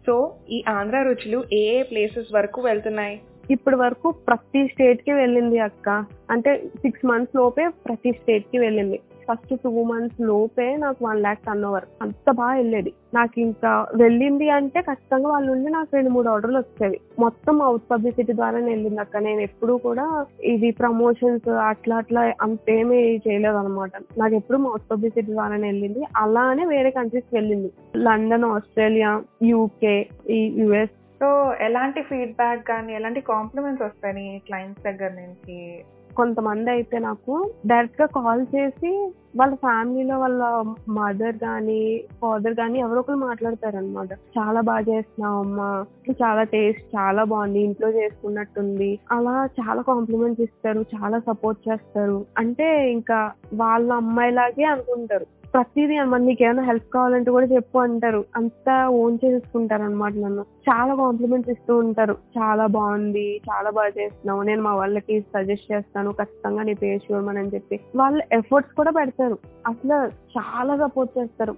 సో 0.07 0.33
ఈ 0.51 0.65
ఆంధ్ర 0.69 1.03
రుచులు 1.03 1.45
ఏ 1.53 1.57
ఏ 1.57 1.83
ప్లేసెస్ 1.83 2.35
వరకు 2.35 2.63
వెళ్తున్నాయి? 2.63 3.21
ఇప్పటి 3.51 3.77
వరకు 3.77 4.11
ప్రతి 4.11 4.69
స్టేట్కి 4.69 5.13
వెళ్ళింది 5.13 5.59
అక్క. 5.59 6.05
అంటే 6.31 6.65
సిక్స్ 6.83 7.07
మంత్స్ 7.07 7.37
లోపే 7.37 7.69
ప్రతి 7.69 8.13
స్టేట్కి 8.13 8.59
వెళ్ళింది. 8.59 9.01
ఫస్ట్ 9.29 9.55
టూ 9.65 9.83
మంత్స్ 9.83 10.21
లోపే 10.21 10.77
నాకు 10.77 11.05
వన్ 11.05 11.21
ల్యాక్ 11.21 11.45
టర్న్ 11.47 11.65
ఓవర్ 11.65 11.85
అంత 12.03 12.31
బాగా 12.31 12.57
వెళ్ళేది. 12.57 12.93
నాకు 13.15 13.41
ఇంకా 13.41 13.87
వెళ్ళింది 13.95 14.51
అంటే 14.51 14.81
ఖచ్చితంగా 14.81 15.29
వాళ్ళ 15.29 15.47
నుండి 15.47 15.71
నాకు 15.71 15.89
రెండు 15.95 16.11
మూడు 16.11 16.29
ఆర్డర్లు 16.29 16.59
వచ్చేవి. 16.59 17.01
మొత్తం 17.19 17.63
అవుట్ 17.63 17.91
పబ్లిసిటీ 17.91 18.33
ద్వారానే 18.33 18.71
వెళ్ళింది 18.71 19.01
అక్క. 19.01 19.17
నేను 19.17 19.41
ఎప్పుడు 19.41 19.73
కూడా 19.73 20.27
ఇది 20.45 20.71
ప్రమోషన్స్ 20.71 21.49
అట్లా 21.49 21.97
అట్లా 21.97 22.33
అంతేమీ 22.43 22.99
చేయలేదు 23.29 23.57
అనమాట. 23.57 23.91
నాకు 24.19 24.35
ఎప్పుడు 24.35 24.59
మౌత్ 24.59 24.91
పబ్లిసిటీ 24.91 25.33
ద్వారానే 25.33 25.67
వెళ్ళింది. 25.67 26.05
అలానే 26.17 26.65
వేరే 26.65 26.91
కంట్రీస్ 26.91 27.35
వెళ్ళింది. 27.35 27.73
లండన్ 27.97 28.45
ఆస్ట్రేలియా 28.45 29.23
యూకే 29.43 30.09
ఈ 30.31 30.53
యుఎస్ 30.59 30.95
సో 31.23 31.29
ఎలాంటి 31.61 32.03
ఫీడ్బ్యాక్ 32.03 32.67
కానీ 32.69 32.95
ఎలాంటి 32.95 33.21
కాంప్లిమెంట్స్ 33.21 33.83
వస్తాయి 33.83 34.43
క్లయింట్స్ 34.47 34.85
దగ్గర 34.85 35.11
నుంచి? 35.11 35.85
కొంతమంది 36.17 36.71
అయితే 36.71 36.99
నాకు 36.99 37.51
డైరెక్ట్గా 37.67 38.07
కాల్ 38.07 38.47
చేసి 38.55 39.13
వాళ్ళ 39.37 39.55
ఫ్యామిలీలో 39.55 40.19
వాళ్ళ 40.19 40.43
మదర్ 40.89 41.37
గాని 41.45 42.05
ఫాదర్ 42.21 42.53
గాని 42.53 42.79
ఎవరో 42.79 43.01
ఒకరు 43.01 43.17
మాట్లాడతారు 43.17 43.77
అనమాట 43.77 44.13
చాలా 44.13 44.61
బాగా 44.61 44.81
చేస్తున్నావు 44.81 45.39
అమ్మా. 45.39 45.85
చాలా 46.11 46.43
టేస్ట్ 46.43 46.97
చాలా 46.97 47.25
బాగుంది. 47.25 47.61
ఇంట్లో 47.61 47.89
చేసుకున్నట్టుంది. 47.89 48.99
అలా 49.13 49.49
చాలా 49.61 49.83
కాంప్లిమెంట్స్ 49.83 50.43
ఇస్తారు. 50.43 50.81
చాలా 50.81 51.19
సపోర్ట్ 51.19 51.69
చేస్తారు. 51.69 52.27
అంటే 52.39 52.93
ఇంకా 52.93 53.33
వాళ్ళ 53.55 53.93
అమ్మాయిలాగే 53.93 54.65
అనుకుంటారు. 54.65 55.27
ప్రతిదీ 55.55 55.97
అన్నమాట 55.97 56.21
నీకు 56.21 56.43
ఏమైనా 56.43 56.63
హెల్ప్ 56.63 56.95
కావాలంటే 56.95 57.31
కూడా 57.31 57.47
చెప్పు 57.47 57.79
అంటారు. 57.79 58.25
అంతా 58.37 58.89
ఓన్ 58.89 59.19
చేసుకుంటారు 59.25 59.83
అనమాట 59.83 60.13
నన్ను. 60.13 60.43
చాలా 60.43 60.95
కాంప్లిమెంట్స్ 60.95 61.51
ఇస్తూ 61.51 61.77
ఉంటారు. 61.77 62.17
చాలా 62.39 62.67
బాగుంది 62.67 63.41
చాలా 63.51 63.71
బాగా 63.71 63.87
చేస్తున్నావు. 63.87 64.43
నేను 64.43 64.63
మా 64.63 64.75
వాళ్ళకి 64.75 65.21
సజెస్ట్ 65.21 65.73
చేస్తాను. 65.73 66.13
ఖచ్చితంగా 66.13 66.63
నీ 66.63 66.75
పేరు 66.75 67.13
చూడమని 67.13 67.49
చెప్పి. 67.49 67.81
వాళ్ళ 67.97 68.23
ఎఫర్ట్స్ 68.33 68.75
కూడా 68.75 68.91
పెడతారు. 68.91 69.39
అసలు 69.67 70.09
చాలా 70.39 70.77
సపోర్ట్ 70.77 71.19
చేస్తారు. 71.19 71.57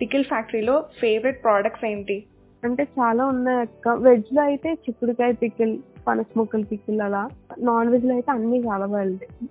పికిల్ 0.00 0.24
ఫ్యాక్టరీలో 0.24 0.84
ఫేవరెట్ 1.00 1.44
ప్రోడక్ట్స్ 1.44 1.84
ఏంటి? 1.84 2.24
అంటే 2.64 2.82
చాలా 2.82 3.26
ఉన్నాయి 3.26 3.58
అక్క. 3.58 3.88
వెజ్లో 3.88 4.42
అయితే 4.42 4.72
చిక్కుడుకాయ 4.72 5.32
పికిల్ 5.32 5.78
పనస 6.08 6.26
ముక్కలు 6.36 6.64
పికిల్ 6.64 7.00
అలా. 7.00 7.28
నాన్ 7.58 7.88
వెజ్లో 7.88 8.12
అయితే 8.12 8.30
అన్ని 8.30 8.58
చాలా 8.58 8.86
బాగుంటాయి. 8.86 9.48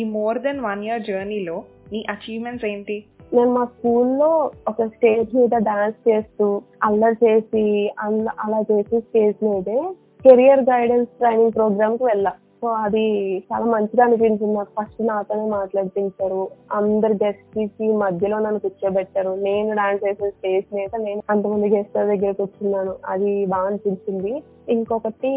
ఈ 0.00 0.04
మోర్ 0.04 0.38
దెన్ 0.38 0.60
వన్ 0.60 0.84
ఇయర్ 0.84 1.02
జర్నీలో 1.02 1.64
నీ 1.92 2.06
అచీవ్మెంట్స్ 2.10 2.64
ఏంటి? 2.64 3.04
నేను 3.34 3.54
మా 3.54 3.64
స్కూల్లో 3.64 4.50
ఒక 4.68 4.86
స్టేజ్ 4.86 5.36
మీద 5.36 5.50
డాన్స్ 5.56 6.08
చేస్తూ 6.08 6.62
అల్లరి 6.82 7.16
చేసి 7.24 7.92
అలా 7.98 8.60
చేసి 8.72 9.00
స్టేజ్ 9.00 9.44
మీదే 9.44 9.80
కెరియర్ 10.22 10.60
గైడెన్స్ 10.60 11.10
ట్రైనింగ్ 11.18 11.52
ప్రోగ్రామ్కి 11.52 12.04
వెళ్ళా. 12.04 12.32
సో 12.62 12.68
అది 12.68 13.38
చాలా 13.38 13.64
మంచిగా 13.64 14.04
అనిపించింది. 14.04 14.54
నాకు 14.54 14.68
ఫస్ట్ 14.80 15.06
నాతోనే 15.06 15.46
మాట్లాడిపించారు. 15.50 16.48
అందరు 16.72 17.12
గెస్ట్కి 17.12 17.92
మధ్యలో 17.92 18.38
నన్ను 18.38 18.60
కూర్చోబెట్టారు. 18.60 19.36
నేను 19.38 19.76
డాన్స్ 19.76 20.04
చేసిన 20.04 20.28
స్టేజ్ 20.28 20.74
మీద 20.74 20.90
నేను 20.98 21.22
అంతమంది 21.30 21.76
గెస్ట్ 21.76 21.94
దగ్గర 21.94 22.32
కూర్చున్నాను. 22.32 22.94
అది 23.08 23.46
బాగా 23.46 23.66
అనిపించింది. 23.66 24.42
ఇంకొకటి 24.68 25.32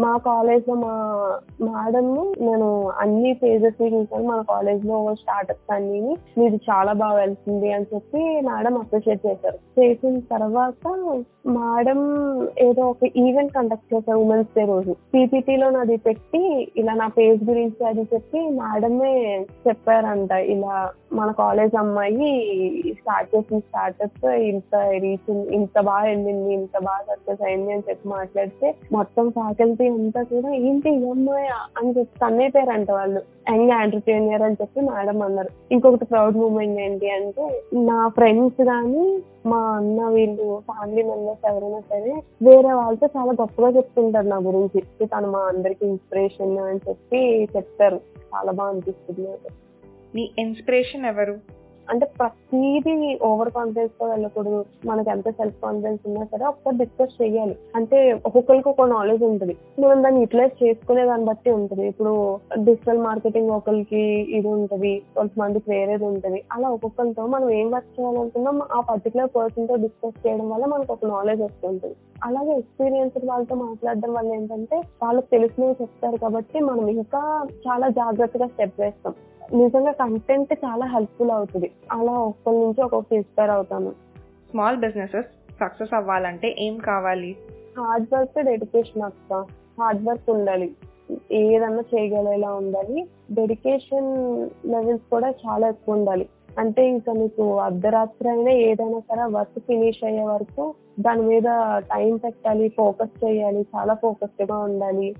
మా 0.00 0.16
కాలేజ్లో 0.16 0.74
మా 0.74 1.28
మేడం 1.62 2.34
నేను 2.40 2.90
అన్ని 2.98 3.32
పేజెస్ని 3.32 3.94
చూసాను 3.94 4.26
మన 4.26 4.40
కాలేజ్లో 4.40 5.14
స్టార్టప్స్ 5.14 5.72
అన్ని 5.72 6.16
మీది 6.38 6.56
చాలా 6.56 6.92
బాగా 6.92 7.14
వెళ్తుంది 7.14 7.72
అని 7.72 7.86
చెప్పి 7.94 8.40
మేడం 8.40 8.78
అప్రిషియేట్ 8.78 9.26
చేశారు. 9.26 9.80
చేసిన 9.80 10.18
తర్వాత 10.18 10.88
మేడం 11.46 12.00
ఏదో 12.58 12.90
ఒక 12.90 13.16
ఈవెంట్ 13.16 13.52
కండక్ట్ 13.52 13.94
చేశారు 13.94 14.18
ఉమెన్స్ 14.18 14.48
డే 14.58 14.64
రోజు. 14.64 14.96
PPT 15.14 15.56
లో 15.56 15.70
నాది 15.70 15.96
పెట్టి 15.96 16.72
ఇలా 16.76 16.94
నా 16.94 17.08
పేజ్ 17.08 17.44
గురించి 17.50 17.86
అది 17.86 18.00
చెప్పి 18.00 18.38
మేడమే 18.40 19.46
చెప్పారంట. 19.68 20.30
ఇలా 20.30 20.90
మన 21.12 21.30
కాలేజ్ 21.30 21.74
అమ్మాయి 21.74 22.94
స్టార్ట్ 23.00 23.36
చేసిన 23.36 23.58
స్టార్టప్ 23.58 24.26
ఇంత 24.26 24.74
రీచ్ 24.74 25.30
ఇంత 25.30 25.80
బాగా 25.80 26.04
వెళ్ళింది 26.04 26.54
ఇంత 26.54 26.78
బాగా 26.78 27.14
సక్సెస్ 27.14 27.42
అయింది 27.42 27.72
అని 27.72 27.82
చెప్పి 27.90 28.08
పెడితే 28.48 28.78
మొత్తం 28.92 29.30
ఫ్యాకల్టీ 29.30 29.88
అంతా 29.88 30.22
కూడా 30.22 30.50
ఏంటి 30.52 30.90
ఈ 30.90 31.08
అమ్మాయి 31.10 31.48
అని 31.78 31.90
చెప్పి 31.98 32.24
అన్నైపోయారంట 32.24 32.90
వాళ్ళు. 32.90 33.20
యంగ్ 33.50 33.70
ఎంటర్ప్రీనియర్ 33.70 34.42
అని 34.42 34.56
చెప్పి 34.62 34.80
మేడం 34.80 35.22
అన్నారు. 35.22 35.48
ఇంకొకటి 35.72 36.04
ప్రౌడ్ 36.04 36.36
మూమెంట్ 36.36 36.80
ఏంటి 36.80 37.10
అంటే 37.10 37.62
నా 37.74 38.08
ఫ్రెండ్స్ 38.08 38.64
కానీ 38.64 39.22
మా 39.46 39.56
అన్న 39.56 40.08
వీళ్ళు 40.08 40.62
ఫ్యామిలీ 40.70 41.02
మెంబర్స్ 41.02 41.46
ఎవరైనా 41.46 41.80
సరే 41.80 42.14
వేరే 42.42 42.72
వాళ్ళతో 42.72 43.08
చాలా 43.16 43.32
గొప్పగా 43.32 43.68
చెప్తుంటారు 43.68 44.26
నా 44.26 44.36
గురించి. 44.36 45.06
తను 45.06 45.30
మా 45.30 45.38
అందరికి 45.38 45.86
ఇన్స్పిరేషన్ 45.86 46.58
అని 46.58 46.80
చెప్పి 46.88 47.48
చెప్తారు. 47.56 48.00
చాలా 48.34 48.52
బాగా 48.52 48.70
అనిపిస్తుంది 48.70 49.28
మీ 50.14 50.30
ఇన్స్పిరేషన్ 50.38 51.04
ఎవరు? 51.04 51.57
అంటే 51.92 52.06
ప్రతిదీ 52.18 52.94
ఓవర్ 53.28 53.50
కాన్ఫిడెన్స్తో 53.56 54.06
వెళ్ళకూడదు. 54.12 54.60
మనకి 54.88 55.10
ఎంత 55.14 55.28
సెల్ఫ్ 55.38 55.58
కాన్ఫిడెన్స్ 55.64 56.02
ఉన్నా 56.08 56.24
సరే 56.32 56.44
ఒకసారి 56.50 56.76
డిస్కస్ 56.82 57.14
చేయాలి 57.20 57.54
అంటే 57.78 57.98
ఒక్కొక్కరికి 58.28 58.68
ఒక 58.72 58.86
నాలెడ్జ్ 58.94 59.24
ఉంటుంది. 59.30 59.54
మనం 59.82 60.02
దాన్ని 60.04 60.22
యూటిలైజ్ 60.24 60.56
చేసుకునే 60.62 61.04
దాన్ని 61.10 61.28
బట్టి 61.30 61.50
ఉంటుంది. 61.60 61.86
ఇప్పుడు 61.92 62.12
డిజిటల్ 62.68 63.04
మార్కెటింగ్ 63.08 63.54
ఒకరికి 63.58 64.04
ఇది 64.38 64.48
ఉంటుంది. 64.56 64.92
కొంతమందికి 65.18 65.66
వేరేది 65.74 66.06
ఉంటుంది. 66.12 66.40
అలా 66.56 66.68
ఒక్కొక్కరితో 66.76 67.26
మనం 67.36 67.48
ఏం 67.60 67.70
వర్క్ 67.76 67.94
చేయాలనుకున్నాం 67.96 68.58
ఆ 68.76 68.80
పర్టికులర్ 68.90 69.32
పర్సన్తో 69.36 69.76
డిస్కస్ 69.86 70.20
చేయడం 70.26 70.46
వల్ల 70.54 70.66
మనకు 70.74 70.92
ఒక 70.96 71.06
నాలెడ్జ్ 71.14 71.42
వస్తుంటుంది 71.46 71.96
అలాగే 72.26 72.52
ఎక్స్పీరియన్స్ 72.60 73.16
వాళ్ళతో 73.30 73.54
మాట్లాడడం 73.64 74.12
వల్ల 74.18 74.30
ఏంటంటే 74.38 74.76
వాళ్ళకి 75.02 75.28
తెలిసినవి 75.34 75.80
చెప్తారు 75.82 76.16
కాబట్టి 76.24 76.58
మనం 76.68 76.84
ఇంకా 76.96 77.22
చాలా 77.66 77.88
జాగ్రత్తగా 78.00 78.46
స్టెప్ 78.46 78.80
వేస్తాం. 78.80 79.14
నిజంగా 79.54 79.92
కంటెంట్ 79.92 80.52
చాలా 80.52 80.86
హెల్ప్ఫుల్ 80.86 81.30
అవుతుంది. 81.30 81.70
అలా 81.92 82.12
ఒక్కరి 82.12 82.56
నుంచి 82.56 82.82
ఒక్కొక్క 82.82 83.12
ఇన్స్పైర్ 83.12 83.50
అవుతాను. 83.50 83.90
స్మాల్ 84.50 84.76
బిజినెసెస్ 84.76 85.26
సక్సెస్ 85.60 85.94
అవ్వాలంటే 85.94 86.56
ఏం 86.58 86.78
కావాలి? 86.78 87.36
హార్డ్ 87.78 88.14
వర్క్ 88.14 88.44
డెడికేషన్ 88.44 89.02
అక్క. 89.02 89.46
హార్డ్ 89.80 90.08
వర్క్ 90.08 90.30
ఉండాలి. 90.30 90.74
ఏదన్నా 91.32 91.84
చేయగలేలా 91.94 92.54
ఉండాలి. 92.54 93.08
డెడికేషన్ 93.32 94.48
లెవెల్స్ 94.66 95.10
కూడా 95.10 95.30
చాలా 95.30 95.68
ఎక్కువ 95.68 95.94
ఉండాలి. 95.94 96.28
అంటే 96.58 96.88
ఇంకా 96.88 97.12
నీకు 97.12 97.58
అర్ధరాత్రి 97.58 98.28
అయినా 98.28 98.50
ఏదైనా 98.50 98.98
సరే 98.98 99.22
వర్క్ 99.22 99.58
ఫినిష్ 99.58 100.04
అయ్యే 100.04 100.22
వరకు 100.22 100.74
దాని 101.00 101.22
మీద 101.22 101.42
టైం 101.78 102.16
పెట్టాలి 102.16 102.68
ఫోకస్ 102.68 103.24
చేయాలి 103.24 103.66
చాలా 103.76 103.94
ఫోకస్డ్గా 103.94 104.58
ఉండాలి. 104.58 105.14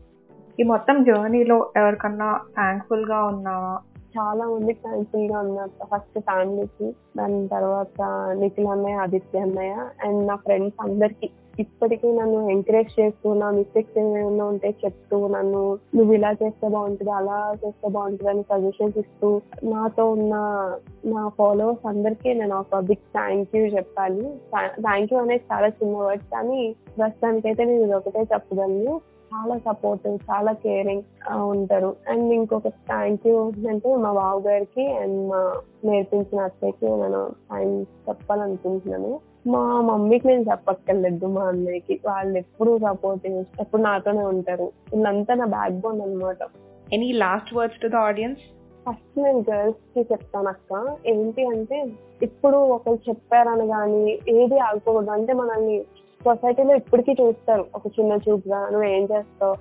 ఈ 0.61 0.62
మొత్తం 0.62 1.05
జర్నీలో 1.05 1.73
ఎవరికన్నా 1.77 2.41
థ్యాంక్ఫుల్గా 2.55 3.25
ఉన్నావా? 3.25 3.79
చాలా 4.18 4.44
మందికి 4.48 4.81
థ్యాంక్ఫుల్గా 4.83 5.38
ఉన్నారు. 5.40 5.72
ఫస్ట్ 5.90 6.18
ఫ్యామిలీకి 6.20 6.87
దాని 7.16 7.48
తర్వాత 7.48 8.00
నిఖిల్ 8.40 8.70
అన్నయ్య 8.76 9.02
ఆదిత్య 9.04 9.40
అన్నయ్య 9.40 9.74
అండ్ 10.07 10.22
నా 10.26 10.37
ఫ్రెండ్స్ 10.37 10.81
అందరికి. 10.87 11.28
ఇప్పటికీ 11.62 12.09
నన్ను 12.12 12.40
ఎంకరేజ్ 12.50 12.90
చేస్తూ 13.00 13.28
నా 13.35 13.46
మిస్టేక్స్ 13.50 13.96
ఏమైనా 13.98 14.44
ఉంటే 14.44 14.68
చెప్తూ 14.83 15.16
నన్ను 15.28 15.62
నువ్వు 15.96 16.12
ఇలా 16.14 16.31
చేస్తే 16.33 16.68
బాగుంటుంది 16.68 17.11
అలా 17.11 17.38
చేస్తే 17.64 17.88
బాగుంటుంది 17.88 18.31
అని 18.31 18.42
సజెషన్స్ 18.42 18.98
ఇస్తూ 18.98 19.28
నాతో 19.72 20.04
ఉన్న 20.11 20.35
నా 21.14 21.22
ఫాలోవర్స్ 21.38 21.87
అందరికీ 21.87 22.33
నేను 22.35 22.57
ఒక 22.61 22.78
బిగ్ 22.90 23.07
థ్యాంక్ 23.16 23.57
యూ 23.57 23.64
చెప్పాలి. 23.76 24.24
థ్యాంక్ 24.87 25.12
యూ 25.12 25.18
అనేది 25.20 25.44
చాలా 25.52 25.68
చిన్న 25.68 25.96
వర్డ్ 25.96 26.26
కానీ 26.35 26.61
ప్రస్తుతానికైతే 26.98 27.64
నేను 27.64 27.85
ఇది 27.85 27.94
ఒకటే 27.94 28.22
చెప్పగలను. 28.35 28.94
చాలా 29.33 29.59
సపోర్టివ్ 29.59 30.19
చాలా 30.31 30.53
కేరింగ్ 30.53 31.03
ఉంటారు. 31.33 31.97
అండ్ 32.09 32.33
ఇంకొక 32.33 32.69
థ్యాంక్ 32.69 33.27
యూ 33.27 33.53
అంటే 33.69 33.97
మా 33.97 34.12
బావ 34.12 34.37
గారికి 34.47 34.85
అండ్ 34.93 35.29
మా 35.31 35.41
నేర్పించిన 35.85 36.41
అత్తయ్యకి 36.41 36.87
నేను 37.03 37.23
థ్యాంక్స్ 37.51 38.09
చెప్పాలనుకుంటున్నాను. 38.09 39.21
మా 39.47 39.81
మమ్మీకి 39.81 40.27
నేను 40.27 40.45
చెప్పక్కర్లేదు 40.51 41.27
మా 41.27 41.43
అన్నయ్యకి. 41.43 42.01
వాళ్ళు 42.07 42.38
ఎప్పుడు 42.38 42.79
సపోర్టివ్ 42.79 43.45
ఎప్పుడు 43.61 43.83
నాతోనే 43.83 44.25
ఉంటారు. 44.25 44.67
వీళ్ళంతా 44.93 45.35
నా 45.35 45.47
బ్యాక్ 45.57 45.81
బోన్ 45.81 46.01
అనమాట 46.01 46.49
any 46.93 47.12
last 47.12 47.55
words 47.55 47.81
to 47.83 47.88
the 47.88 47.97
audience 48.11 48.41
first 48.87 49.19
నేను 49.23 49.45
గర్ల్స్కి 49.51 50.03
చెప్తాను 50.12 50.49
అక్క. 50.49 50.97
ఏంటి 51.07 51.43
అంటే 51.47 51.79
ఇప్పుడు 52.23 52.57
ఒకరు 52.57 52.99
చెప్పారని 53.09 53.67
కానీ 53.69 54.19
ఏది 54.29 54.59
ఆగకూడదు. 54.59 55.11
అంటే 55.11 55.33
మనల్ని 55.33 55.77
సొసైటీలో 56.29 56.75
ఇప్పటికీ 56.75 57.12
చూస్తారు 57.21 57.64
ఒక 57.75 57.83
చిన్న 58.01 58.12
చూపుగా 58.12 58.69
నువ్వు 58.69 58.88
ఏం 58.88 59.03
చేస్తావు? 59.03 59.55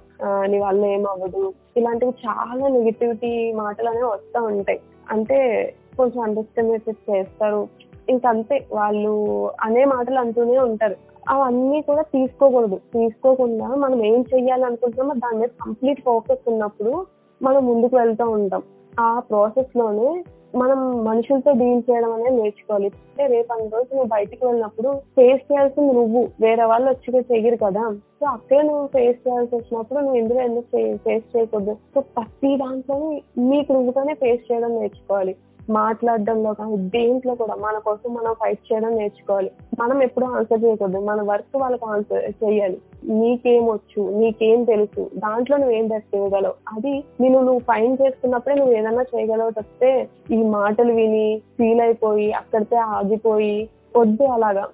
నీ 0.46 0.60
వల్ల 0.60 0.86
ఏం 0.86 1.08
అవ్వదు 1.08 1.54
ఇలాంటివి 1.78 2.14
చాలా 2.28 2.68
నెగిటివిటీ 2.68 3.52
మాటలు 3.52 3.90
అనేవి 3.90 4.06
వస్తూ 4.06 4.44
ఉంటాయి. 4.44 4.80
అంటే 5.10 5.40
కొంచెం 5.98 6.22
అండర్స్టాండ్ 6.22 6.90
చేస్తారు. 7.12 7.68
ఇంకంతే 8.10 8.68
వాళ్ళు 8.72 9.14
అనే 9.62 9.86
మాటలు 9.86 10.20
అంటూనే 10.20 10.58
ఉంటారు. 10.58 10.96
అవన్నీ 11.30 11.82
కూడా 11.82 12.02
తీసుకోకూడదు. 12.02 12.76
తీసుకోకుండా 12.94 13.68
మనం 13.68 14.06
ఏం 14.06 14.26
చెయ్యాలనుకుంటున్నామో 14.34 15.14
దాని 15.14 15.38
మీద 15.38 15.50
కంప్లీట్ 15.66 16.02
ఫోకస్ 16.06 16.50
ఉన్నప్పుడు 16.50 17.06
మనం 17.42 17.66
ముందుకు 17.66 17.98
వెళ్తూ 17.98 18.30
ఉంటాం. 18.30 18.64
ఆ 19.00 19.20
ప్రాసెస్లోనే 19.20 20.24
మనం 20.56 21.04
మనుషులతో 21.04 21.52
డీల్ 21.52 21.92
చేయడం 21.92 22.14
అనేది 22.14 22.36
నేర్చుకోవాలి. 22.36 22.86
అంటే 22.86 23.28
రేపు 23.28 23.54
అన్ని 23.54 23.70
రోజు 23.70 23.96
నువ్వు 23.96 24.10
బయటికి 24.10 24.46
వెళ్ళినప్పుడు 24.46 24.94
ఫేస్ 24.94 25.54
చేయాల్సింది 25.54 25.94
నువ్వు. 25.94 26.28
వేరే 26.42 26.64
వాళ్ళు 26.64 26.90
వచ్చి 26.90 27.20
చెయ్యరు 27.20 27.56
కదా. 27.56 27.92
సో 27.92 28.28
అక్కడే 28.28 28.62
నువ్వు 28.62 28.88
ఫేస్ 28.88 29.28
చేయాల్సి 29.28 29.56
వచ్చినప్పుడు 29.56 30.00
నువ్వు 30.00 30.16
ఎందుకు 30.16 30.40
ఎందుకు 30.40 30.96
ఫేస్ 30.96 31.38
చేయకూడదు? 31.38 31.74
సో 31.74 32.02
ప్రతి 32.02 32.58
దాంట్లో 32.58 33.20
నీకు 33.38 33.74
నువ్వుగానే 33.74 34.14
ఫేస్ 34.14 34.54
చేయడం 34.54 34.76
నేర్చుకోవాలి. 34.76 35.36
మాట్లాడడంలో 35.70 36.54
కానీ 36.54 36.78
దేంట్లో 36.78 37.36
కూడా 37.36 37.56
మన 37.56 37.78
కోసం 37.78 38.14
మనం 38.14 38.34
ఫైట్ 38.34 38.74
చేయడం 38.74 38.96
నేర్చుకోవాలి. 38.96 39.52
మనం 39.80 40.04
ఎప్పుడు 40.04 40.26
ఆన్సర్ 40.26 40.64
చేయకూడదు. 40.64 41.00
మన 41.00 41.22
వర్క్ 41.22 41.58
వాళ్ళకి 41.58 41.86
ఆన్సర్ 41.86 42.46
చేయాలి. 42.46 42.82
నీకేమొచ్చు? 43.10 44.20
నీకేం 44.20 44.64
తెలుసు? 44.64 45.10
దాంట్లో 45.16 45.58
నువ్వేం 45.58 45.88
బెస్ట్ 45.88 46.16
చేయగలవు? 46.16 46.54
అది 46.78 47.04
నేను 47.22 47.40
నువ్వు 47.40 47.60
ఫైన్ 47.60 47.98
చేసుకున్నప్పుడే 48.02 48.56
నువ్వు 48.56 48.74
ఏదన్నా 48.74 49.02
చేయగలవు 49.02 49.50
తప్పితే 49.50 50.10
ఈ 50.32 50.44
మాటలు 50.44 50.94
విని 50.94 51.42
ఫీల్ 51.58 51.82
అయిపోయి 51.82 52.32
అక్కడితే 52.32 52.76
ఆగిపోయి 52.76 53.70
వద్దు 53.98 54.24
అలాగా. 54.24 54.68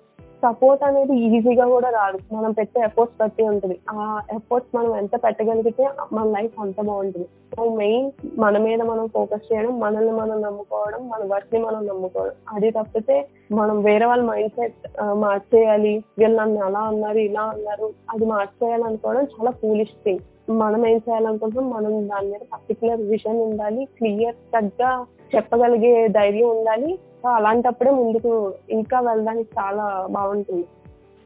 సపోర్ట్ 0.46 0.84
అనేది 0.84 1.14
ఈజీగా 1.26 1.66
కూడా 1.74 1.90
రాదు. 1.90 2.18
మనం 2.36 2.52
పెట్టే 2.52 2.80
ఎఫర్ట్స్ 2.88 3.18
బట్టి 3.22 3.44
ఉంటుంది. 3.52 3.76
ఆ 3.92 4.22
ఎఫర్ట్స్ 4.34 4.76
మనం 4.78 4.92
ఎంత 5.02 5.16
పెట్టగలిగితే 5.24 5.84
మన 6.14 6.26
లైఫ్ 6.38 6.56
అంత 6.62 6.82
బాగుంటుంది. 6.90 7.28
సో 7.56 7.64
మెయిన్ 7.82 8.08
మన 8.40 8.58
మీద 8.58 8.82
మనం 8.82 9.06
ఫోకస్ 9.16 9.48
చేయడం 9.50 9.74
మనల్ని 9.80 10.14
మనం 10.22 10.38
నమ్ముకోవడం 10.42 11.02
మన 11.14 11.22
వర్క్ని 11.34 11.60
మనం 11.68 11.82
నమ్ముకోవడం. 11.88 12.36
అది 12.56 12.70
తప్పితే 12.72 13.18
మనం 13.52 13.78
వేరే 13.88 14.06
వాళ్ళ 14.06 14.24
మైండ్ 14.32 14.54
సెట్ 14.60 14.88
మార్చేయాలి. 15.24 15.94
వీళ్ళు 16.20 16.38
నన్ను 16.42 16.62
అలా 16.66 16.84
అన్నారు 16.92 17.22
ఇలా 17.30 17.46
అన్నారు 17.54 17.90
అది 18.14 18.26
మార్చేయాలి 18.26 18.84
అనుకోవడం 18.84 19.26
చాలా 19.36 19.52
ఫూలిష్ 19.62 19.98
థింగ్ 20.06 20.24
మనం 20.62 20.82
ఏం 20.88 20.98
చేయాలనుకుంటున్నాం? 21.06 21.68
మనం 21.76 21.92
దాని 22.10 22.28
మీద 22.32 22.44
పర్టికులర్ 22.54 23.02
విజన్ 23.12 23.42
ఉండాలి 23.48 23.84
క్లియర్ 23.98 24.38
కట్గా 24.56 24.92
చెప్పగలిగే 25.36 25.94
ధైర్యం 26.08 26.50
ఉండాలి. 26.58 26.92
సో 27.24 27.30
అలాంటప్పుడే 27.30 27.92
ముందుకు 27.92 28.54
ఇంకా 28.70 29.00
వెళ్ళడానికి 29.00 29.50
చాలా 29.60 30.08
బాగుంటుంది. 30.12 30.66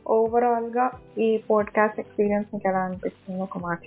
ఓవరాల్గా 0.08 0.92
ఈ 1.18 1.38
పోడ్కాస్ట్ 1.38 2.00
ఎక్స్పీరియన్స్ 2.00 2.48
మీకు 2.54 2.70
ఎలా 2.70 2.80
అనిపిస్తుంది 2.80 3.42
ఒక 3.42 3.58
మాట 3.58 3.80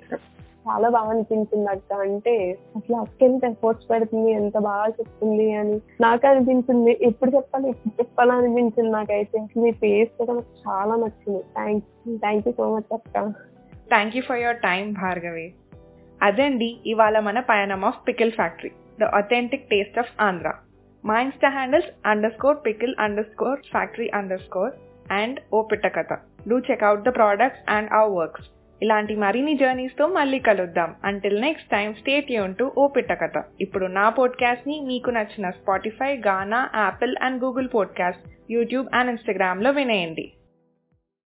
చాలా 0.69 0.89
బాగా 0.89 1.11
అనిపించింది 1.11 1.71
అక్క. 1.71 1.95
అంటే 1.95 2.59
అసలు 2.77 2.97
అక్క 2.97 3.23
ఎంత 3.23 3.45
ఎఫర్ట్స్ 3.45 3.91
పెడుతుంది 3.91 4.31
ఎంత 4.31 4.59
బాగా 4.59 4.87
చెప్తుంది 4.87 5.55
అని 5.55 5.81
నాకు 6.01 6.27
అనిపించింది. 6.27 6.99
ఎప్పుడు 7.03 7.31
చెప్పాలి 7.31 7.69
ఎప్పుడు 7.69 8.03
చెప్పాలి 8.03 8.33
అనిపించింది 8.33 8.91
నాకైతే. 8.91 9.47
మీ 9.57 9.71
ఫేస్ 9.71 10.19
కూడా 10.19 10.33
నాకు 10.33 10.71
చాలా 10.71 10.97
నచ్చింది. 10.97 11.43
Thank 11.43 11.85
thank 12.17 12.49
you 12.49 12.53
so 12.57 12.77
much 12.77 12.93
అక్క. 12.93 13.33
Thank 13.89 14.17
you 14.17 14.23
for 14.23 14.39
your 14.39 14.57
time 14.57 14.93
Bhargavi 14.93 15.55
అదండి 16.23 16.77
ఇవాళ 16.87 17.19
మన 17.21 17.41
పయనం 17.41 17.85
of 17.85 18.09
pickle 18.09 18.33
factory 18.33 18.71
the 19.01 19.05
authentic 19.05 19.71
taste 19.71 19.99
of 19.99 20.13
Andhra 20.21 20.53
మా 21.05 21.21
insta 21.21 21.49
handles 21.49 21.89
underscore 22.33 22.57
pickle 22.67 22.95
underscore 23.27 23.61
factory 23.71 24.11
underscore 24.41 24.73
and 25.13 25.41
O 25.53 25.63
Pittakatha 25.63 26.13
do 26.49 26.59
check out 26.59 27.03
the 27.03 27.15
products 27.15 27.71
and 27.71 27.93
our 27.93 28.19
works 28.19 28.49
ఇలాంటి 28.83 29.17
మరిన్ని 29.17 29.55
జర్నీస్తో 29.57 30.07
మళ్ళీ 30.07 30.39
కలుద్దాం. 30.39 30.95
Until 31.05 31.41
next 31.41 31.71
time 31.71 31.95
stay 31.95 32.31
Yoon 32.31 32.55
to 32.55 32.73
O 32.79 32.89
Pittakatha 32.89 33.43
ఇప్పుడు 33.61 33.87
నా 33.87 34.09
పోడ్కాస్ట్ని 34.09 34.81
మీకు 34.81 35.11
నచ్చిన 35.11 35.51
Spotify 35.51 36.17
Gaana 36.17 36.71
Apple 36.77 37.17
and 37.23 37.45
Google 37.45 37.69
podcast 37.75 38.53
YouTube 38.53 38.89
and 38.95 39.11
ఇన్స్టాగ్రామ్లో 39.11 39.71
వినేయండి. 39.71 40.33